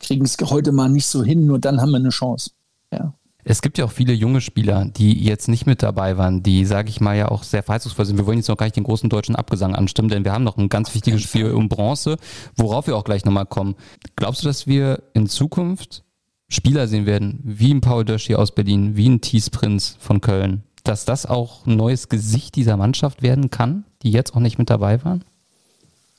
kriegen 0.00 0.24
es 0.24 0.36
heute 0.42 0.72
mal 0.72 0.88
nicht 0.88 1.06
so 1.06 1.22
hin, 1.22 1.46
nur 1.46 1.58
dann 1.58 1.80
haben 1.80 1.90
wir 1.90 1.96
eine 1.96 2.10
Chance. 2.10 2.50
Ja. 2.92 3.14
Es 3.44 3.62
gibt 3.62 3.78
ja 3.78 3.84
auch 3.84 3.92
viele 3.92 4.12
junge 4.12 4.40
Spieler, 4.40 4.84
die 4.84 5.24
jetzt 5.24 5.48
nicht 5.48 5.64
mit 5.64 5.82
dabei 5.82 6.18
waren, 6.18 6.42
die, 6.42 6.64
sage 6.64 6.90
ich 6.90 7.00
mal, 7.00 7.16
ja 7.16 7.28
auch 7.30 7.44
sehr 7.44 7.62
verheißungsvoll 7.62 8.04
sind. 8.04 8.16
Wir 8.18 8.26
wollen 8.26 8.38
jetzt 8.38 8.48
noch 8.48 8.56
gar 8.56 8.66
nicht 8.66 8.76
den 8.76 8.84
großen 8.84 9.08
deutschen 9.08 9.36
Abgesang 9.36 9.74
anstimmen, 9.74 10.10
denn 10.10 10.24
wir 10.24 10.32
haben 10.32 10.44
noch 10.44 10.58
ein 10.58 10.68
ganz 10.68 10.94
wichtiges 10.94 11.22
Spiel 11.22 11.52
um 11.52 11.68
Bronze, 11.68 12.16
worauf 12.56 12.86
wir 12.88 12.96
auch 12.96 13.04
gleich 13.04 13.24
nochmal 13.24 13.46
kommen. 13.46 13.76
Glaubst 14.16 14.42
du, 14.42 14.48
dass 14.48 14.66
wir 14.66 15.02
in 15.14 15.28
Zukunft 15.28 16.02
Spieler 16.48 16.88
sehen 16.88 17.06
werden, 17.06 17.40
wie 17.44 17.72
ein 17.72 17.80
Paul 17.80 18.04
Döschi 18.04 18.34
aus 18.34 18.54
Berlin, 18.54 18.96
wie 18.96 19.08
ein 19.08 19.20
Thies 19.20 19.50
Prinz 19.50 19.96
von 20.00 20.20
Köln, 20.20 20.62
dass 20.82 21.04
das 21.04 21.26
auch 21.26 21.66
ein 21.66 21.76
neues 21.76 22.08
Gesicht 22.08 22.56
dieser 22.56 22.76
Mannschaft 22.76 23.22
werden 23.22 23.50
kann, 23.50 23.84
die 24.02 24.10
jetzt 24.10 24.34
auch 24.34 24.40
nicht 24.40 24.58
mit 24.58 24.70
dabei 24.70 25.04
waren? 25.04 25.24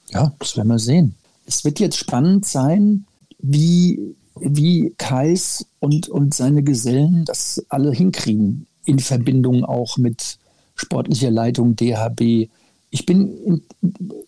Ja, 0.10 0.32
das 0.40 0.56
werden 0.56 0.70
wir 0.70 0.80
sehen. 0.80 1.16
Es 1.46 1.66
wird 1.66 1.80
jetzt 1.80 1.98
spannend 1.98 2.46
sein, 2.46 3.06
wie, 3.40 4.16
wie 4.42 4.94
Kais 4.98 5.66
und, 5.80 6.10
und 6.10 6.34
seine 6.34 6.64
Gesellen 6.64 7.26
das 7.26 7.66
alle 7.70 7.92
hinkriegen, 7.92 8.68
in 8.86 9.00
Verbindung 9.00 9.64
auch 9.64 9.98
mit 9.98 10.38
sportlicher 10.76 11.32
Leitung 11.32 11.76
DHB. 11.76 12.50
Ich 12.92 13.06
bin 13.06 13.62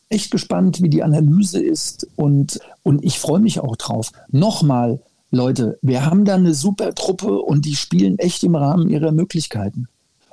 echt 0.10 0.32
gespannt, 0.32 0.82
wie 0.82 0.89
die 0.89 1.03
Analyse 1.03 1.62
ist 1.62 2.08
und, 2.15 2.60
und 2.84 3.03
ich 3.03 3.20
freue 3.20 3.39
mich 3.39 3.60
auch 3.60 3.75
drauf. 3.75 4.12
Nochmal, 4.30 5.01
Leute, 5.32 5.80
wir 5.82 6.06
haben 6.06 6.25
da 6.25 6.36
eine 6.36 6.53
super 6.53 6.94
Truppe 6.94 7.39
und 7.39 7.65
die 7.65 7.75
spielen 7.75 8.20
echt 8.20 8.44
im 8.44 8.56
Rahmen 8.56 8.89
ihrer 8.89 9.12
Möglichkeiten. 9.12 9.88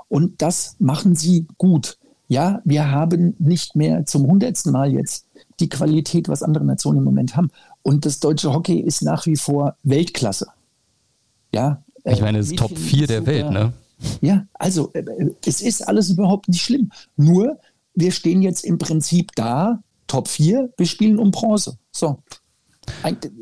Und 0.09 0.43
das 0.43 0.77
machen 0.79 1.15
sie 1.15 1.47
gut. 1.57 1.99
Ja, 2.27 2.61
wir 2.65 2.91
haben 2.91 3.35
nicht 3.39 3.77
mehr 3.77 4.05
zum 4.05 4.27
hundertsten 4.27 4.73
Mal 4.73 4.93
jetzt 4.93 5.25
die 5.61 5.69
Qualität, 5.69 6.29
was 6.29 6.43
andere 6.43 6.65
Nationen 6.65 6.99
im 6.99 7.05
Moment 7.05 7.37
haben. 7.37 7.51
Und 7.83 8.05
das 8.05 8.21
deutsche 8.21 8.53
Hockey 8.53 8.81
ist 8.81 9.03
nach 9.03 9.27
wie 9.27 9.37
vor 9.37 9.77
Weltklasse. 9.83 10.49
Ja. 11.55 11.83
Ich 12.05 12.21
meine, 12.21 12.39
es 12.39 12.49
ist 12.49 12.59
Top 12.59 12.77
4 12.77 13.07
der. 13.07 13.27
Welt, 13.27 13.51
ne? 13.51 13.73
Ja, 14.21 14.47
also 14.55 14.93
äh, 14.93 15.05
es 15.45 15.61
ist 15.61 15.87
alles 15.87 16.11
überhaupt 16.11 16.49
nicht 16.49 16.63
schlimm. 16.63 16.91
Nur, 17.17 17.59
wir 17.95 18.13
stehen 18.13 18.43
jetzt 18.43 18.65
im 18.65 18.79
Prinzip 18.79 19.33
da, 19.35 19.83
Top 20.07 20.29
4, 20.29 20.73
wir 20.77 20.87
spielen 20.87 21.19
um 21.19 21.31
Bronze. 21.31 21.79
So. 21.93 22.23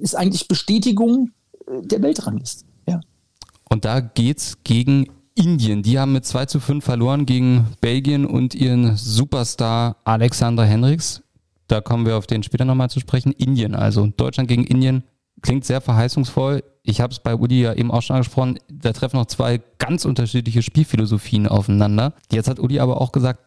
Ist 0.00 0.16
eigentlich 0.16 0.48
Bestätigung 0.48 1.30
der 1.68 2.02
Weltrangliste. 2.02 2.64
Ja. 2.88 3.00
Und 3.68 3.84
da 3.84 4.00
geht 4.00 4.38
es 4.38 4.56
gegen 4.64 5.06
Indien, 5.34 5.82
die 5.82 5.98
haben 5.98 6.12
mit 6.12 6.24
2 6.24 6.46
zu 6.46 6.60
5 6.60 6.84
verloren 6.84 7.26
gegen 7.26 7.66
Belgien 7.80 8.24
und 8.24 8.54
ihren 8.54 8.96
Superstar 8.96 9.96
Alexander 10.04 10.64
Henriks. 10.64 11.22
Da 11.68 11.80
kommen 11.80 12.06
wir 12.06 12.16
auf 12.16 12.26
den 12.26 12.42
später 12.42 12.64
nochmal 12.64 12.90
zu 12.90 13.00
sprechen. 13.00 13.32
Indien, 13.32 13.74
also 13.74 14.06
Deutschland 14.06 14.48
gegen 14.48 14.64
Indien, 14.64 15.04
klingt 15.42 15.64
sehr 15.64 15.80
verheißungsvoll. 15.80 16.62
Ich 16.82 17.00
habe 17.00 17.12
es 17.12 17.18
bei 17.18 17.34
Udi 17.34 17.62
ja 17.62 17.74
eben 17.74 17.90
auch 17.90 18.02
schon 18.02 18.16
angesprochen, 18.16 18.58
da 18.70 18.92
treffen 18.92 19.16
noch 19.16 19.26
zwei 19.26 19.60
ganz 19.78 20.04
unterschiedliche 20.04 20.62
Spielphilosophien 20.62 21.48
aufeinander. 21.48 22.14
Jetzt 22.30 22.48
hat 22.48 22.60
Udi 22.60 22.78
aber 22.78 23.00
auch 23.00 23.12
gesagt, 23.12 23.40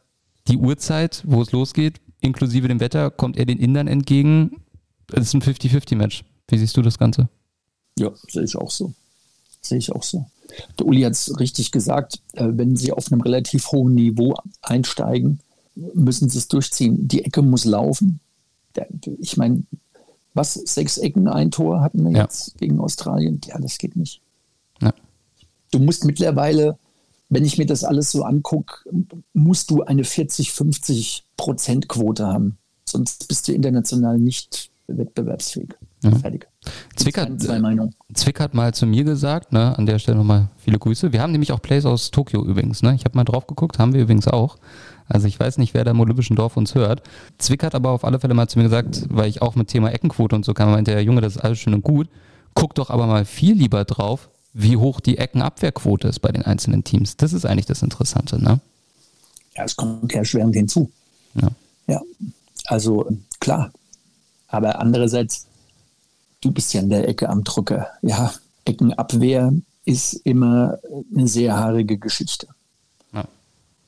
die 0.47 0.57
Uhrzeit, 0.57 1.23
wo 1.25 1.41
es 1.41 1.51
losgeht, 1.51 2.01
inklusive 2.21 2.67
dem 2.67 2.79
Wetter, 2.79 3.11
kommt 3.11 3.37
er 3.37 3.45
den 3.45 3.59
Indern 3.59 3.87
entgegen. 3.87 4.61
Es 5.11 5.27
ist 5.27 5.33
ein 5.33 5.41
50-50-Match. 5.41 6.23
Wie 6.47 6.57
siehst 6.57 6.75
du 6.75 6.81
das 6.81 6.97
Ganze? 6.97 7.29
Ja, 7.97 8.11
sehe 8.27 8.43
ich 8.43 8.55
auch 8.55 8.71
so. 8.71 8.93
Sehe 9.61 9.77
ich 9.77 9.91
auch 9.91 10.03
so. 10.03 10.25
Der 10.77 10.85
Uli 10.85 11.01
hat 11.01 11.13
es 11.13 11.39
richtig 11.39 11.71
gesagt, 11.71 12.21
äh, 12.33 12.47
wenn 12.49 12.75
sie 12.75 12.91
auf 12.91 13.11
einem 13.11 13.21
relativ 13.21 13.71
hohen 13.71 13.93
Niveau 13.93 14.35
einsteigen, 14.61 15.39
müssen 15.93 16.29
sie 16.29 16.37
es 16.37 16.47
durchziehen. 16.47 17.07
Die 17.07 17.23
Ecke 17.23 17.41
muss 17.41 17.65
laufen. 17.65 18.19
Ich 19.19 19.37
meine, 19.37 19.63
was, 20.33 20.53
sechs 20.53 20.97
Ecken, 20.97 21.27
ein 21.27 21.51
Tor 21.51 21.81
hatten 21.81 22.03
wir 22.03 22.11
ja. 22.11 22.23
jetzt 22.23 22.57
gegen 22.57 22.79
Australien? 22.79 23.41
Ja, 23.45 23.59
das 23.59 23.77
geht 23.77 23.95
nicht. 23.95 24.21
Ja. 24.81 24.93
Du 25.71 25.79
musst 25.79 26.05
mittlerweile, 26.05 26.77
wenn 27.29 27.45
ich 27.45 27.57
mir 27.57 27.65
das 27.65 27.83
alles 27.83 28.11
so 28.11 28.23
angucke, 28.23 28.89
musst 29.33 29.69
du 29.71 29.83
eine 29.83 30.03
40, 30.03 30.51
50 30.51 31.25
Prozent 31.35 31.89
Quote 31.89 32.27
haben. 32.27 32.57
Sonst 32.85 33.27
bist 33.27 33.47
du 33.47 33.53
international 33.53 34.17
nicht 34.17 34.71
wettbewerbsfähig. 34.87 35.75
Ja. 36.03 36.11
Fertig. 36.11 36.47
Zwick 36.95 37.17
hat, 37.17 37.29
Zwick 38.13 38.39
hat 38.39 38.53
mal 38.53 38.73
zu 38.73 38.85
mir 38.85 39.03
gesagt, 39.03 39.51
ne, 39.51 39.77
an 39.77 39.85
der 39.85 39.99
Stelle 39.99 40.17
nochmal 40.17 40.49
viele 40.57 40.79
Grüße. 40.79 41.11
Wir 41.11 41.21
haben 41.21 41.31
nämlich 41.31 41.51
auch 41.51 41.61
Plays 41.61 41.85
aus 41.85 42.11
Tokio 42.11 42.43
übrigens. 42.45 42.81
Ne? 42.81 42.95
Ich 42.95 43.05
habe 43.05 43.17
mal 43.17 43.25
drauf 43.25 43.47
geguckt, 43.47 43.79
haben 43.79 43.93
wir 43.93 44.01
übrigens 44.01 44.27
auch. 44.27 44.57
Also 45.09 45.27
ich 45.27 45.39
weiß 45.39 45.57
nicht, 45.57 45.73
wer 45.73 45.83
da 45.83 45.91
im 45.91 45.99
Olympischen 45.99 46.35
Dorf 46.35 46.55
uns 46.55 46.75
hört. 46.75 47.03
Zwick 47.37 47.63
hat 47.63 47.75
aber 47.75 47.89
auf 47.89 48.05
alle 48.05 48.19
Fälle 48.19 48.33
mal 48.33 48.47
zu 48.47 48.59
mir 48.59 48.63
gesagt, 48.63 49.05
weil 49.09 49.29
ich 49.29 49.41
auch 49.41 49.55
mit 49.55 49.67
Thema 49.67 49.91
Eckenquote 49.91 50.35
und 50.35 50.45
so 50.45 50.53
kam, 50.53 50.71
meinte 50.71 50.91
der 50.91 51.03
Junge, 51.03 51.21
das 51.21 51.35
ist 51.35 51.41
alles 51.41 51.59
schön 51.59 51.73
und 51.73 51.83
gut. 51.83 52.07
Guck 52.53 52.75
doch 52.75 52.89
aber 52.89 53.07
mal 53.07 53.25
viel 53.25 53.55
lieber 53.55 53.83
drauf, 53.85 54.29
wie 54.53 54.77
hoch 54.77 54.99
die 54.99 55.17
Eckenabwehrquote 55.17 56.07
ist 56.07 56.19
bei 56.19 56.31
den 56.31 56.43
einzelnen 56.43 56.83
Teams. 56.83 57.17
Das 57.17 57.33
ist 57.33 57.45
eigentlich 57.45 57.65
das 57.65 57.81
Interessante, 57.81 58.41
ne? 58.41 58.59
Ja, 59.55 59.63
es 59.65 59.75
kommt 59.75 60.13
erschwerend 60.13 60.55
hinzu. 60.55 60.91
Ja. 61.35 61.49
ja. 61.87 62.01
Also 62.65 63.09
klar. 63.39 63.71
Aber 64.47 64.79
andererseits 64.79 65.47
du 66.41 66.51
bist 66.51 66.73
ja 66.73 66.81
in 66.81 66.89
der 66.89 67.07
Ecke 67.07 67.29
am 67.29 67.43
Drucker. 67.43 67.87
Ja, 68.01 68.33
Eckenabwehr 68.65 69.53
ist 69.85 70.13
immer 70.13 70.77
eine 71.15 71.27
sehr 71.27 71.55
haarige 71.55 71.97
Geschichte. 71.97 72.47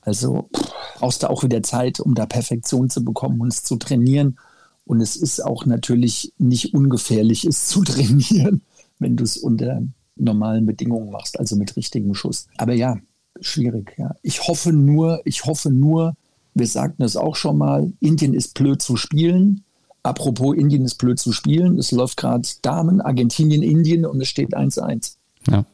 Also 0.02 0.48
brauchst 0.96 1.22
du 1.22 1.30
auch 1.30 1.42
wieder 1.42 1.62
Zeit, 1.62 2.00
um 2.00 2.14
da 2.14 2.26
Perfektion 2.26 2.90
zu 2.90 3.04
bekommen 3.04 3.40
und 3.40 3.48
es 3.48 3.62
zu 3.62 3.76
trainieren. 3.76 4.38
Und 4.84 5.00
es 5.00 5.16
ist 5.16 5.40
auch 5.40 5.64
natürlich 5.64 6.32
nicht 6.38 6.74
ungefährlich, 6.74 7.44
es 7.44 7.68
zu 7.68 7.82
trainieren, 7.84 8.62
wenn 8.98 9.16
du 9.16 9.24
es 9.24 9.36
unter 9.36 9.82
normalen 10.16 10.66
Bedingungen 10.66 11.10
machst, 11.10 11.38
also 11.38 11.56
mit 11.56 11.76
richtigem 11.76 12.14
Schuss. 12.14 12.46
Aber 12.58 12.74
ja, 12.74 12.98
schwierig. 13.40 13.94
Ja. 13.96 14.14
Ich 14.22 14.46
hoffe 14.46 14.72
nur, 14.72 15.20
ich 15.24 15.44
hoffe 15.44 15.70
nur, 15.70 16.14
wir 16.54 16.66
sagten 16.66 17.02
es 17.02 17.16
auch 17.16 17.36
schon 17.36 17.58
mal, 17.58 17.92
Indien 18.00 18.34
ist 18.34 18.54
blöd 18.54 18.82
zu 18.82 18.96
spielen. 18.96 19.64
Apropos, 20.02 20.56
Indien 20.56 20.84
ist 20.84 20.96
blöd 20.96 21.18
zu 21.18 21.32
spielen. 21.32 21.78
Es 21.78 21.92
läuft 21.92 22.16
gerade 22.16 22.46
Damen, 22.60 23.00
Argentinien, 23.00 23.62
Indien 23.62 24.04
und 24.04 24.20
es 24.20 24.28
steht 24.28 24.54
1-1. 24.54 25.14
Ja. 25.48 25.64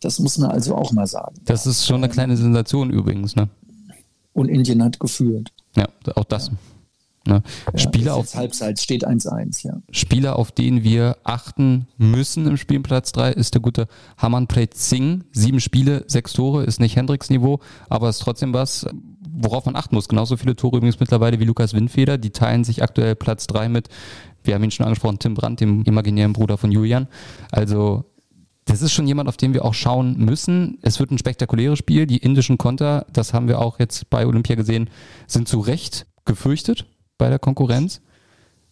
Das 0.00 0.18
muss 0.18 0.38
man 0.38 0.50
also 0.50 0.74
auch 0.74 0.92
mal 0.92 1.06
sagen. 1.06 1.36
Das 1.44 1.66
ist 1.66 1.86
schon 1.86 1.96
eine 1.96 2.08
kleine 2.08 2.36
Sensation 2.36 2.90
übrigens, 2.90 3.36
ne? 3.36 3.48
Und 4.32 4.48
Indien 4.48 4.82
hat 4.82 4.98
geführt. 4.98 5.52
Ja, 5.76 5.88
auch 6.14 6.24
das. 6.24 6.48
Ja. 6.48 6.54
Ne? 7.26 7.42
Ja, 7.72 7.78
Spieler 7.78 8.14
auf 8.14 8.34
Halbzeit 8.34 8.80
steht 8.80 9.06
1-1, 9.06 9.66
ja. 9.66 9.74
Spieler, 9.90 10.36
auf 10.36 10.52
den 10.52 10.82
wir 10.82 11.18
achten 11.22 11.86
müssen 11.98 12.46
im 12.46 12.56
Spiel 12.56 12.80
Platz 12.80 13.12
3, 13.12 13.32
ist 13.32 13.52
der 13.54 13.60
gute 13.60 13.88
Hamanpreet 14.16 14.74
Singh. 14.74 15.24
Sieben 15.32 15.60
Spiele, 15.60 16.04
sechs 16.06 16.32
Tore, 16.32 16.64
ist 16.64 16.80
nicht 16.80 16.96
Hendricks 16.96 17.28
Niveau, 17.28 17.60
aber 17.90 18.08
ist 18.08 18.20
trotzdem 18.20 18.54
was, 18.54 18.86
worauf 19.32 19.66
man 19.66 19.76
achten 19.76 19.94
muss. 19.94 20.08
Genauso 20.08 20.38
viele 20.38 20.56
Tore 20.56 20.78
übrigens 20.78 20.98
mittlerweile 20.98 21.38
wie 21.40 21.44
Lukas 21.44 21.74
Windfeder. 21.74 22.16
Die 22.16 22.30
teilen 22.30 22.64
sich 22.64 22.82
aktuell 22.82 23.14
Platz 23.16 23.46
3 23.46 23.68
mit, 23.68 23.88
wir 24.42 24.54
haben 24.54 24.64
ihn 24.64 24.70
schon 24.70 24.86
angesprochen, 24.86 25.18
Tim 25.18 25.34
Brandt, 25.34 25.60
dem 25.60 25.82
imaginären 25.82 26.32
Bruder 26.32 26.56
von 26.56 26.72
Julian. 26.72 27.06
Also 27.52 28.04
das 28.64 28.82
ist 28.82 28.92
schon 28.92 29.06
jemand, 29.06 29.28
auf 29.28 29.36
den 29.36 29.54
wir 29.54 29.64
auch 29.64 29.74
schauen 29.74 30.16
müssen. 30.18 30.78
Es 30.82 31.00
wird 31.00 31.10
ein 31.10 31.18
spektakuläres 31.18 31.78
Spiel. 31.78 32.06
Die 32.06 32.18
indischen 32.18 32.58
Konter, 32.58 33.06
das 33.12 33.32
haben 33.32 33.48
wir 33.48 33.58
auch 33.58 33.78
jetzt 33.78 34.10
bei 34.10 34.26
Olympia 34.26 34.54
gesehen, 34.54 34.90
sind 35.26 35.48
zu 35.48 35.60
Recht 35.60 36.06
gefürchtet 36.24 36.86
bei 37.18 37.28
der 37.28 37.38
Konkurrenz. 37.38 38.00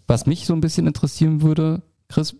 Was 0.07 0.27
mich 0.27 0.47
so 0.47 0.55
ein 0.55 0.61
bisschen 0.61 0.87
interessieren 0.87 1.43
würde, 1.43 1.83
Chris, 2.09 2.37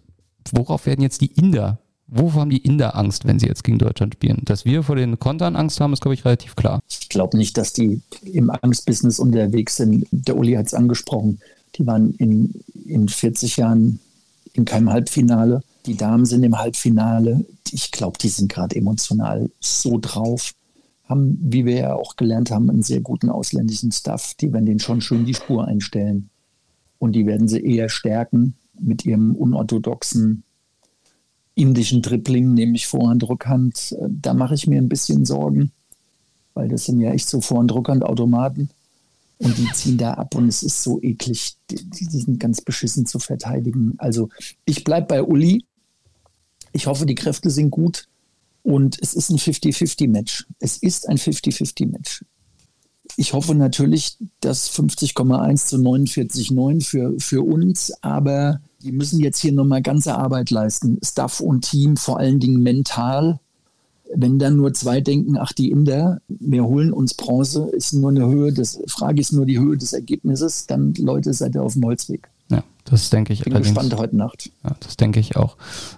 worauf 0.53 0.87
werden 0.87 1.03
jetzt 1.03 1.21
die 1.21 1.33
Inder 1.33 1.79
Wovor 2.11 2.41
haben 2.41 2.51
die 2.51 2.65
Inder 2.65 2.97
Angst, 2.97 3.27
wenn 3.27 3.39
sie 3.39 3.47
jetzt 3.47 3.65
gegen 3.65 3.79
Deutschland 3.79 4.15
spielen? 4.15 4.41
Dass 4.47 4.65
wir 4.65 4.83
vor 4.83 4.97
den 4.97 5.19
Kontern 5.19 5.57
Angst 5.57 5.79
haben, 5.79 5.93
ist, 5.93 6.01
glaube 6.01 6.15
ich, 6.15 6.25
relativ 6.25 6.57
klar. 6.57 6.81
Ich 6.89 7.11
glaube 7.11 7.37
nicht, 7.37 7.59
dass 7.59 7.75
die 7.75 8.01
im 8.23 8.51
Angstbusiness 8.51 9.19
unterwegs 9.19 9.77
sind. 9.77 10.07
Der 10.11 10.37
Uli 10.37 10.55
hat 10.55 10.67
es 10.67 10.75
angesprochen. 10.75 11.41
Die 11.77 11.87
waren 11.87 12.15
in, 12.15 12.55
in 12.87 13.09
40 13.09 13.59
Jahren 13.59 14.01
in 14.55 14.65
keinem 14.65 14.91
Halbfinale. 14.91 15.63
Die 15.89 15.97
Damen 15.97 16.27
sind 16.27 16.43
im 16.43 16.59
Halbfinale. 16.59 17.47
Ich 17.73 17.91
glaube, 17.93 18.19
die 18.19 18.29
sind 18.29 18.53
gerade 18.53 18.77
emotional 18.77 19.51
so 19.59 19.99
drauf. 19.99 20.53
Haben, 21.05 21.39
wie 21.41 21.65
wir 21.65 21.77
ja 21.77 21.95
auch 21.95 22.17
gelernt 22.17 22.51
haben, 22.51 22.69
einen 22.69 22.83
sehr 22.83 23.01
guten 23.01 23.31
ausländischen 23.31 23.91
Staff. 23.91 24.35
Die 24.35 24.53
werden 24.53 24.67
den 24.67 24.81
schon 24.81 25.01
schön 25.01 25.25
die 25.25 25.33
Spur 25.33 25.67
einstellen. 25.67 26.29
Und 26.99 27.13
die 27.13 27.25
werden 27.25 27.49
sie 27.49 27.65
eher 27.65 27.89
stärken 27.89 28.55
mit 28.79 29.07
ihrem 29.07 29.35
unorthodoxen 29.35 30.43
indischen 31.55 32.03
Dribbling, 32.03 32.53
nämlich 32.53 32.87
Vorhand, 32.87 33.27
Rückhand, 33.27 33.97
da 34.07 34.35
mache 34.35 34.57
ich 34.57 34.67
mir 34.67 34.77
ein 34.77 34.91
bisschen 34.91 35.25
Sorgen, 35.25 35.73
weil 36.53 36.69
das 36.69 36.85
sind 36.85 37.01
ja 37.01 37.13
echt 37.13 37.31
so 37.31 37.41
Vorhand, 37.41 37.73
Rückhand 37.75 38.05
Automaten 38.05 38.69
und 39.39 39.57
die 39.57 39.73
ziehen 39.73 39.97
da 39.97 40.15
ab 40.15 40.35
und 40.35 40.49
es 40.49 40.63
ist 40.63 40.83
so 40.83 41.01
eklig. 41.01 41.57
Die, 41.71 41.83
die 41.83 42.05
sind 42.05 42.39
ganz 42.39 42.61
beschissen 42.61 43.07
zu 43.07 43.19
verteidigen. 43.19 43.95
Also 43.99 44.29
ich 44.67 44.85
bleibe 44.85 45.07
bei 45.07 45.23
Uli. 45.23 45.65
Ich 46.79 46.87
hoffe, 46.87 47.07
die 47.07 47.17
Kräfte 47.17 47.51
sind 47.51 47.71
gut 47.71 48.05
und 48.63 48.99
es 49.03 49.13
ist 49.13 49.31
ein 49.31 49.39
50-50-Match. 49.39 50.47
Es 50.61 50.77
ist 50.77 51.09
ein 51.09 51.19
50-50-Match. 51.19 52.25
Ich 53.17 53.33
hoffe 53.33 53.57
natürlich, 53.57 54.17
dass 54.39 54.71
50,1 54.71 55.67
zu 55.67 55.77
49,9 55.79 56.85
für, 56.85 57.15
für 57.19 57.45
uns, 57.45 57.93
aber 58.01 58.61
die 58.81 58.93
müssen 58.93 59.19
jetzt 59.19 59.41
hier 59.41 59.53
nochmal 59.53 59.83
ganze 59.83 60.15
Arbeit 60.15 60.51
leisten. 60.51 61.01
Staff 61.05 61.41
und 61.41 61.69
Team, 61.69 61.97
vor 61.97 62.21
allen 62.21 62.39
Dingen 62.39 62.63
mental. 62.63 63.41
Wenn 64.15 64.39
dann 64.39 64.55
nur 64.55 64.73
zwei 64.73 65.01
denken, 65.01 65.37
ach, 65.37 65.53
die 65.53 65.73
Inder, 65.73 66.21
wir 66.29 66.63
holen 66.63 66.93
uns 66.93 67.15
Bronze, 67.15 67.69
ist 67.73 67.93
nur 67.93 68.11
eine 68.11 68.29
Höhe 68.29 68.53
des, 68.53 68.79
Frage 68.87 69.21
ist 69.21 69.33
nur 69.33 69.47
die 69.47 69.59
Höhe 69.59 69.77
des 69.77 69.95
Ergebnisses, 69.95 70.69
dann 70.69 70.95
Leute, 70.95 71.33
seid 71.35 71.57
ihr 71.57 71.63
auf 71.65 71.73
dem 71.73 71.85
Holzweg. 71.87 72.31
Ja, 72.51 72.63
das 72.85 73.11
denke 73.11 73.33
ich. 73.33 73.45
Bin 73.45 73.55
gespannt 73.55 73.95
heute 73.97 74.17
Nacht. 74.17 74.51
Ja, 74.65 74.77
das 74.81 74.97
denke 74.97 75.21
ich 75.21 75.37
auch. 75.37 75.57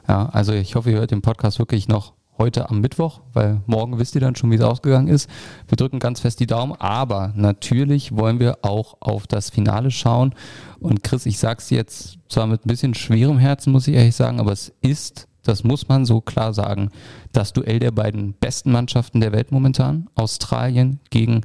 Ja, 0.09 0.29
also 0.31 0.53
ich 0.53 0.75
hoffe, 0.75 0.91
ihr 0.91 0.99
hört 0.99 1.11
den 1.11 1.23
Podcast 1.23 1.59
wirklich 1.59 1.89
noch 1.89 2.15
heute 2.41 2.71
am 2.71 2.81
Mittwoch, 2.81 3.21
weil 3.35 3.61
morgen 3.67 3.99
wisst 3.99 4.15
ihr 4.15 4.21
dann 4.23 4.35
schon, 4.35 4.51
wie 4.51 4.57
es 4.57 4.63
ausgegangen 4.63 5.09
ist. 5.09 5.29
Wir 5.69 5.77
drücken 5.77 5.99
ganz 5.99 6.21
fest 6.21 6.41
die 6.41 6.47
Daumen, 6.47 6.73
aber 6.73 7.33
natürlich 7.37 8.17
wollen 8.17 8.41
wir 8.41 8.59
auch 8.63 8.97
auf 9.01 9.27
das 9.27 9.51
Finale 9.51 9.91
schauen. 9.91 10.35
Und 10.81 11.05
Chris, 11.05 11.27
ich 11.27 11.39
sag's 11.39 11.69
jetzt 11.71 12.19
zwar 12.29 12.47
mit 12.47 12.65
ein 12.65 12.69
bisschen 12.69 12.95
schwerem 12.95 13.39
Herzen, 13.39 13.73
muss 13.73 13.87
ich 13.87 13.95
ehrlich 13.95 14.17
sagen, 14.17 14.41
aber 14.41 14.53
es 14.53 14.73
ist, 14.81 15.29
das 15.43 15.65
muss 15.65 15.89
man 15.89 16.07
so 16.07 16.23
klar 16.23 16.55
sagen, 16.55 16.91
das 17.33 17.53
Duell 17.53 17.79
der 17.79 17.93
beiden 17.93 18.33
besten 18.33 18.73
Mannschaften 18.73 19.21
der 19.21 19.33
Welt 19.33 19.53
momentan. 19.53 20.09
Australien 20.15 20.99
gegen 21.11 21.43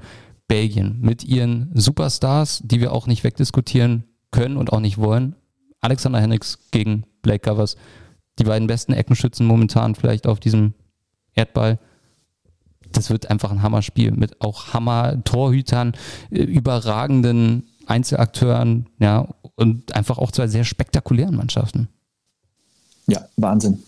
Belgien 0.48 1.00
mit 1.02 1.26
ihren 1.26 1.72
Superstars, 1.74 2.62
die 2.63 2.80
wir 2.80 2.94
auch 2.94 3.06
nicht 3.06 3.24
wegdiskutieren 3.24 4.06
können 4.36 4.58
und 4.58 4.71
auch 4.71 4.80
nicht 4.80 4.98
wollen. 4.98 5.36
Alexander 5.82 6.19
Henriks 6.19 6.60
gegen 6.71 7.06
Blake 7.21 7.50
Covers. 7.50 7.78
Die 8.38 8.43
beiden 8.43 8.67
besten 8.67 8.93
Eckenschützen 8.93 9.48
momentan 9.48 9.95
vielleicht 9.95 10.28
auf 10.28 10.39
diesem 10.39 10.74
Erdball. 11.34 11.80
Das 12.91 13.10
wird 13.10 13.30
einfach 13.30 13.52
ein 13.52 13.62
Hammerspiel 13.62 14.12
mit 14.12 14.41
auch 14.41 14.74
Hammer-Torhütern, 14.74 15.93
äh, 16.32 16.43
überragenden 16.43 17.67
Einzelakteuren, 17.88 18.88
ja, 19.00 19.28
und 19.56 19.95
einfach 19.95 20.17
auch 20.17 20.32
zwei 20.32 20.48
sehr 20.48 20.63
spektakulären 20.63 21.36
Mannschaften. 21.36 21.88
Ja, 23.08 23.26
Wahnsinn. 23.38 23.84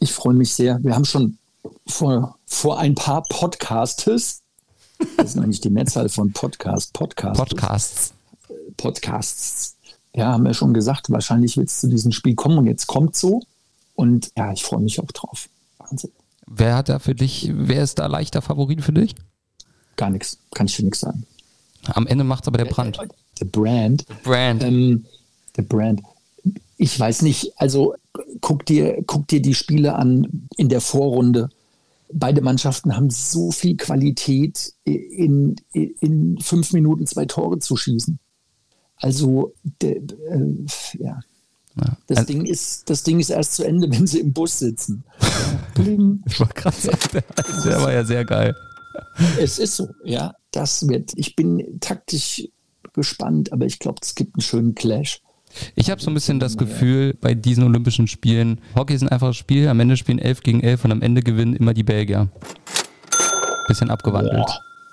Ich 0.00 0.12
freue 0.12 0.34
mich 0.34 0.52
sehr. 0.52 0.82
Wir 0.82 0.94
haben 0.94 1.04
schon 1.04 1.38
vor, 1.86 2.36
vor 2.46 2.78
ein 2.78 2.94
paar 2.94 3.22
Podcastes, 3.28 4.42
das 5.16 5.34
ist 5.34 5.38
eigentlich 5.38 5.60
die 5.60 5.70
Mehrzahl 5.70 6.08
von 6.08 6.32
Podcast, 6.32 6.92
Podcasts. 6.92 7.38
Podcasts. 7.38 8.14
Podcasts. 8.82 9.76
Ja, 10.14 10.32
haben 10.32 10.44
wir 10.44 10.54
schon 10.54 10.74
gesagt, 10.74 11.10
wahrscheinlich 11.10 11.56
wird 11.56 11.68
es 11.68 11.80
zu 11.80 11.88
diesem 11.88 12.10
Spiel 12.10 12.34
kommen 12.34 12.58
und 12.58 12.66
jetzt 12.66 12.88
kommt 12.88 13.14
so. 13.14 13.42
Und 13.94 14.30
ja, 14.36 14.52
ich 14.52 14.64
freue 14.64 14.80
mich 14.80 15.00
auch 15.00 15.12
drauf. 15.12 15.48
Wahnsinn 15.78 16.10
Wer 16.46 16.74
hat 16.74 16.88
da 16.88 16.98
für 16.98 17.14
dich, 17.14 17.50
wer 17.54 17.82
ist 17.82 17.98
da 17.98 18.06
leichter 18.06 18.42
Favorit 18.42 18.82
für 18.82 18.92
dich? 18.92 19.14
Gar 19.96 20.10
nichts, 20.10 20.38
kann 20.52 20.66
ich 20.66 20.76
dir 20.76 20.84
nichts 20.84 21.00
sagen. 21.00 21.24
Am 21.84 22.06
Ende 22.06 22.24
macht 22.24 22.44
es 22.44 22.48
aber 22.48 22.58
der 22.58 22.66
Brand. 22.66 22.98
Der 23.40 23.44
Brand. 23.46 24.04
Brand. 24.22 24.62
Ähm, 24.62 25.06
der 25.56 25.62
Brand. 25.62 26.02
Ich 26.76 26.98
weiß 26.98 27.22
nicht, 27.22 27.52
also 27.56 27.94
guck 28.40 28.66
dir, 28.66 29.02
guck 29.06 29.28
dir 29.28 29.40
die 29.40 29.54
Spiele 29.54 29.94
an 29.94 30.48
in 30.56 30.68
der 30.68 30.80
Vorrunde. 30.80 31.48
Beide 32.12 32.42
Mannschaften 32.42 32.96
haben 32.96 33.08
so 33.10 33.52
viel 33.52 33.76
Qualität, 33.76 34.74
in, 34.84 35.56
in 35.72 36.38
fünf 36.40 36.72
Minuten 36.72 37.06
zwei 37.06 37.24
Tore 37.24 37.60
zu 37.60 37.76
schießen. 37.76 38.18
Also, 38.96 39.54
de, 39.80 39.98
äh, 39.98 40.66
ja. 40.98 41.20
Ja. 41.76 41.96
Das, 42.06 42.18
also, 42.18 42.32
Ding 42.32 42.44
ist, 42.44 42.88
das 42.90 43.02
Ding 43.02 43.18
ist 43.18 43.30
erst 43.30 43.54
zu 43.54 43.64
Ende, 43.64 43.90
wenn 43.90 44.06
sie 44.06 44.20
im 44.20 44.32
Bus 44.32 44.58
sitzen. 44.58 45.04
ich 46.26 46.40
war 46.40 46.48
gerade 46.48 46.76
der, 47.12 47.22
der 47.64 47.82
war 47.82 47.92
ja 47.92 48.04
sehr 48.04 48.24
geil. 48.24 48.54
Es 49.38 49.58
ist 49.58 49.76
so, 49.76 49.88
ja. 50.04 50.34
Das 50.50 50.86
wird, 50.86 51.12
ich 51.16 51.34
bin 51.34 51.78
taktisch 51.80 52.46
gespannt, 52.92 53.52
aber 53.52 53.64
ich 53.64 53.78
glaube, 53.78 54.00
es 54.02 54.14
gibt 54.14 54.36
einen 54.36 54.42
schönen 54.42 54.74
Clash. 54.74 55.22
Ich 55.74 55.90
habe 55.90 56.00
so 56.00 56.10
ein 56.10 56.14
bisschen 56.14 56.40
das 56.40 56.58
Gefühl 56.58 57.14
bei 57.14 57.34
diesen 57.34 57.64
Olympischen 57.64 58.06
Spielen, 58.06 58.60
Hockey 58.74 58.94
ist 58.94 59.02
ein 59.02 59.08
einfaches 59.08 59.36
Spiel, 59.36 59.68
am 59.68 59.80
Ende 59.80 59.96
spielen 59.96 60.18
11 60.18 60.42
gegen 60.42 60.60
11 60.60 60.84
und 60.84 60.92
am 60.92 61.02
Ende 61.02 61.22
gewinnen 61.22 61.54
immer 61.54 61.72
die 61.72 61.84
Belgier. 61.84 62.28
Bisschen 63.66 63.90
abgewandelt. 63.90 64.48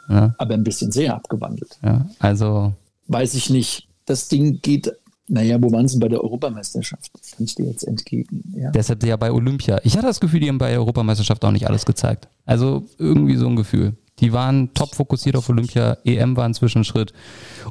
Ja. 0.08 0.34
Aber 0.38 0.54
ein 0.54 0.64
bisschen 0.64 0.92
sehr 0.92 1.14
abgewandelt. 1.14 1.78
Ja, 1.84 2.10
also. 2.20 2.74
Weiß 3.08 3.34
ich 3.34 3.50
nicht. 3.50 3.89
Das 4.10 4.28
Ding 4.28 4.60
geht 4.62 4.92
naja, 5.30 5.62
wo 5.62 5.72
waren 5.72 5.88
sie 5.88 6.00
bei 6.00 6.08
der 6.08 6.24
Europameisterschaft? 6.24 7.12
Das 7.14 7.32
kann 7.32 7.46
ich 7.46 7.54
dir 7.54 7.68
jetzt 7.68 7.84
entgegen. 7.84 8.52
Ja. 8.58 8.72
Deshalb 8.72 9.04
ja 9.04 9.16
bei 9.16 9.32
Olympia. 9.32 9.80
Ich 9.84 9.96
hatte 9.96 10.08
das 10.08 10.20
Gefühl, 10.20 10.40
die 10.40 10.50
haben 10.50 10.58
bei 10.58 10.72
der 10.72 10.80
Europameisterschaft 10.80 11.46
auch 11.46 11.52
nicht 11.52 11.68
alles 11.68 11.86
gezeigt. 11.86 12.28
Also 12.46 12.88
irgendwie 12.98 13.36
so 13.36 13.48
ein 13.48 13.56
Gefühl. 13.56 13.94
Die 14.20 14.34
waren 14.34 14.74
top 14.74 14.96
fokussiert 14.96 15.36
auf 15.36 15.48
Olympia. 15.48 15.98
EM 16.04 16.36
war 16.36 16.46
ein 16.46 16.56
Zwischenschritt. 16.56 17.14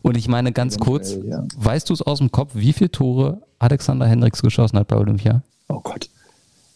Und 0.02 0.16
ich 0.16 0.28
meine 0.28 0.52
ganz 0.52 0.78
kurz, 0.78 1.18
ja. 1.24 1.44
weißt 1.56 1.90
du 1.90 1.94
es 1.94 2.02
aus 2.02 2.18
dem 2.18 2.30
Kopf, 2.30 2.52
wie 2.54 2.72
viele 2.72 2.92
Tore 2.92 3.42
Alexander 3.58 4.06
Hendricks 4.06 4.40
geschossen 4.40 4.78
hat 4.78 4.86
bei 4.86 4.96
Olympia? 4.96 5.42
Oh 5.68 5.80
Gott. 5.80 6.08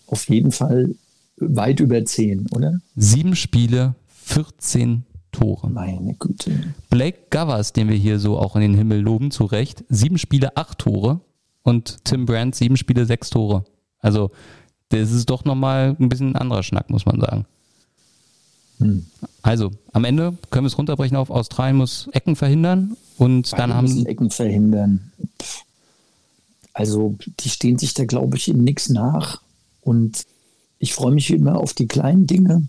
Auf 0.09 0.29
jeden 0.29 0.51
Fall 0.51 0.96
weit 1.37 1.79
über 1.79 2.05
zehn, 2.05 2.48
oder? 2.55 2.81
Sieben 2.96 3.37
Spiele, 3.37 3.94
14 4.25 5.05
Tore. 5.32 5.70
Meine 5.70 6.14
Güte. 6.14 6.52
Blake 6.90 7.18
Govers, 7.30 7.72
den 7.72 7.88
wir 7.88 7.96
hier 7.96 8.18
so 8.18 8.38
auch 8.38 8.54
in 8.54 8.62
den 8.62 8.74
Himmel 8.74 9.00
loben, 9.00 9.30
zu 9.30 9.44
Recht, 9.44 9.84
sieben 9.88 10.18
Spiele, 10.18 10.56
acht 10.56 10.78
Tore. 10.78 11.20
Und 11.62 12.04
Tim 12.04 12.26
Brandt, 12.26 12.54
sieben 12.54 12.76
Spiele, 12.76 13.06
sechs 13.06 13.30
Tore. 13.30 13.64
Also, 13.98 14.30
das 14.88 15.12
ist 15.12 15.30
doch 15.30 15.44
nochmal 15.44 15.96
ein 15.98 16.08
bisschen 16.08 16.32
ein 16.32 16.36
anderer 16.36 16.62
Schnack, 16.62 16.90
muss 16.90 17.06
man 17.06 17.20
sagen. 17.20 17.46
Hm. 18.78 19.06
Also, 19.42 19.70
am 19.92 20.04
Ende 20.04 20.36
können 20.50 20.64
wir 20.64 20.68
es 20.68 20.78
runterbrechen 20.78 21.16
auf 21.16 21.30
Australien 21.30 21.76
muss 21.76 22.08
Ecken 22.12 22.36
verhindern 22.36 22.96
und 23.16 23.50
Beide 23.50 23.60
dann 23.60 23.74
haben 23.74 23.84
müssen 23.84 24.06
Ecken 24.06 24.30
verhindern. 24.30 25.12
Also, 26.72 27.16
die 27.40 27.48
stehen 27.48 27.78
sich 27.78 27.94
da, 27.94 28.04
glaube 28.04 28.36
ich, 28.36 28.48
in 28.48 28.64
nichts 28.64 28.88
nach. 28.88 29.40
Und 29.82 30.24
ich 30.78 30.94
freue 30.94 31.12
mich 31.12 31.30
immer 31.30 31.58
auf 31.58 31.74
die 31.74 31.86
kleinen 31.86 32.26
Dinge 32.26 32.68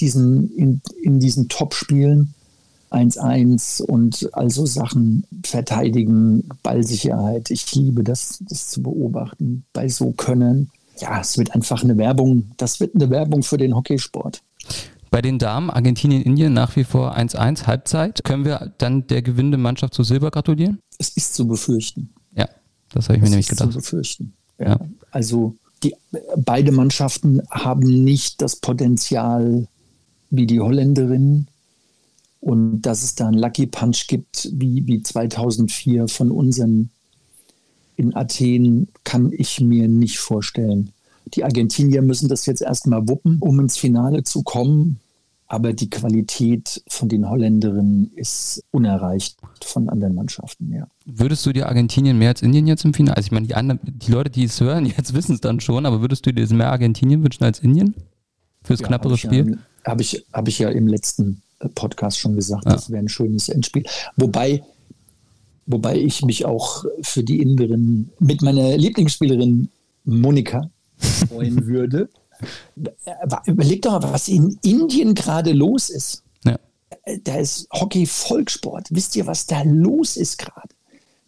diesen, 0.00 0.54
in, 0.56 0.80
in 1.02 1.20
diesen 1.20 1.48
Top-Spielen 1.48 2.34
1-1 2.90 3.82
und 3.82 4.28
also 4.32 4.66
Sachen 4.66 5.24
verteidigen, 5.44 6.48
Ballsicherheit. 6.62 7.50
Ich 7.50 7.72
liebe 7.74 8.02
das, 8.02 8.42
das 8.48 8.68
zu 8.68 8.82
beobachten 8.82 9.64
bei 9.72 9.88
so 9.88 10.12
Können. 10.12 10.70
Ja, 10.98 11.20
es 11.20 11.38
wird 11.38 11.54
einfach 11.54 11.82
eine 11.82 11.96
Werbung, 11.96 12.50
das 12.56 12.80
wird 12.80 12.94
eine 12.94 13.08
Werbung 13.10 13.42
für 13.42 13.56
den 13.56 13.74
Hockeysport. 13.74 14.42
Bei 15.10 15.22
den 15.22 15.38
Damen 15.38 15.70
Argentinien, 15.70 16.22
Indien 16.22 16.52
nach 16.52 16.76
wie 16.76 16.84
vor 16.84 17.16
1-1 17.16 17.66
Halbzeit. 17.66 18.22
Können 18.22 18.44
wir 18.44 18.72
dann 18.78 19.06
der 19.08 19.22
gewinnenden 19.22 19.60
Mannschaft 19.60 19.94
zu 19.94 20.04
Silber 20.04 20.30
gratulieren? 20.30 20.78
Es 20.98 21.08
ist 21.10 21.34
zu 21.34 21.48
befürchten. 21.48 22.10
Ja, 22.36 22.48
das 22.92 23.08
habe 23.08 23.16
ich 23.16 23.20
mir 23.20 23.26
es 23.26 23.30
nämlich 23.30 23.48
gedacht. 23.48 23.70
Es 23.70 23.76
ist 23.76 23.84
zu 23.84 23.90
befürchten. 23.90 24.34
Ja. 24.58 24.68
ja. 24.68 24.80
Also 25.10 25.56
die, 25.82 25.96
beide 26.36 26.70
Mannschaften 26.70 27.42
haben 27.50 28.04
nicht 28.04 28.40
das 28.40 28.56
Potenzial, 28.56 29.66
wie 30.30 30.46
die 30.46 30.60
Holländerin 30.60 31.46
und 32.40 32.82
dass 32.82 33.02
es 33.02 33.14
da 33.14 33.28
einen 33.28 33.38
Lucky 33.38 33.66
Punch 33.66 34.06
gibt, 34.06 34.48
wie, 34.52 34.86
wie 34.86 35.02
2004 35.02 36.08
von 36.08 36.30
unseren 36.30 36.90
in 37.96 38.16
Athen, 38.16 38.88
kann 39.04 39.30
ich 39.30 39.60
mir 39.60 39.86
nicht 39.86 40.18
vorstellen. 40.18 40.92
Die 41.34 41.44
Argentinier 41.44 42.00
müssen 42.00 42.28
das 42.28 42.46
jetzt 42.46 42.62
erstmal 42.62 43.06
wuppen, 43.08 43.36
um 43.40 43.60
ins 43.60 43.76
Finale 43.76 44.24
zu 44.24 44.42
kommen. 44.42 44.98
Aber 45.46 45.72
die 45.72 45.90
Qualität 45.90 46.82
von 46.88 47.08
den 47.08 47.28
Holländerinnen 47.28 48.12
ist 48.14 48.62
unerreicht 48.70 49.36
von 49.62 49.88
anderen 49.88 50.14
Mannschaften, 50.14 50.72
ja. 50.72 50.86
Würdest 51.04 51.44
du 51.44 51.52
dir 51.52 51.66
Argentinien 51.66 52.16
mehr 52.16 52.28
als 52.28 52.40
Indien 52.40 52.68
jetzt 52.68 52.84
im 52.84 52.94
Finale? 52.94 53.16
Also 53.16 53.26
ich 53.26 53.32
meine, 53.32 53.48
die, 53.48 53.56
anderen, 53.56 53.80
die 53.82 54.12
Leute, 54.12 54.30
die 54.30 54.44
es 54.44 54.60
hören, 54.60 54.86
jetzt 54.96 55.12
wissen 55.12 55.34
es 55.34 55.40
dann 55.40 55.58
schon, 55.58 55.86
aber 55.86 56.00
würdest 56.00 56.24
du 56.24 56.32
dir 56.32 56.46
mehr 56.54 56.70
Argentinien 56.70 57.22
wünschen 57.24 57.44
als 57.44 57.58
Indien? 57.58 57.94
Fürs 58.62 58.80
ja, 58.80 58.86
knappere 58.86 59.18
Spiel? 59.18 59.50
Ja, 59.50 59.56
habe 59.84 60.02
ich, 60.02 60.24
hab 60.32 60.48
ich 60.48 60.58
ja 60.58 60.70
im 60.70 60.88
letzten 60.88 61.42
äh, 61.60 61.68
Podcast 61.68 62.18
schon 62.18 62.36
gesagt, 62.36 62.64
ja. 62.64 62.72
das 62.72 62.90
wäre 62.90 63.02
ein 63.02 63.08
schönes 63.08 63.48
Endspiel. 63.48 63.84
Wobei, 64.16 64.62
wobei 65.66 65.96
ich 65.96 66.22
mich 66.22 66.44
auch 66.44 66.84
für 67.02 67.22
die 67.22 67.40
Inderin 67.40 68.10
mit 68.18 68.42
meiner 68.42 68.76
Lieblingsspielerin 68.76 69.68
Monika 70.04 70.70
freuen 71.28 71.66
würde. 71.66 72.08
Überleg 73.46 73.82
doch 73.82 74.00
mal, 74.00 74.12
was 74.12 74.28
in 74.28 74.58
Indien 74.62 75.14
gerade 75.14 75.52
los 75.52 75.90
ist. 75.90 76.22
Ja. 76.44 76.58
Äh, 77.04 77.18
da 77.22 77.36
ist 77.36 77.68
Hockey 77.72 78.06
Volkssport. 78.06 78.88
Wisst 78.90 79.16
ihr, 79.16 79.26
was 79.26 79.46
da 79.46 79.62
los 79.62 80.16
ist 80.16 80.38
gerade? 80.38 80.68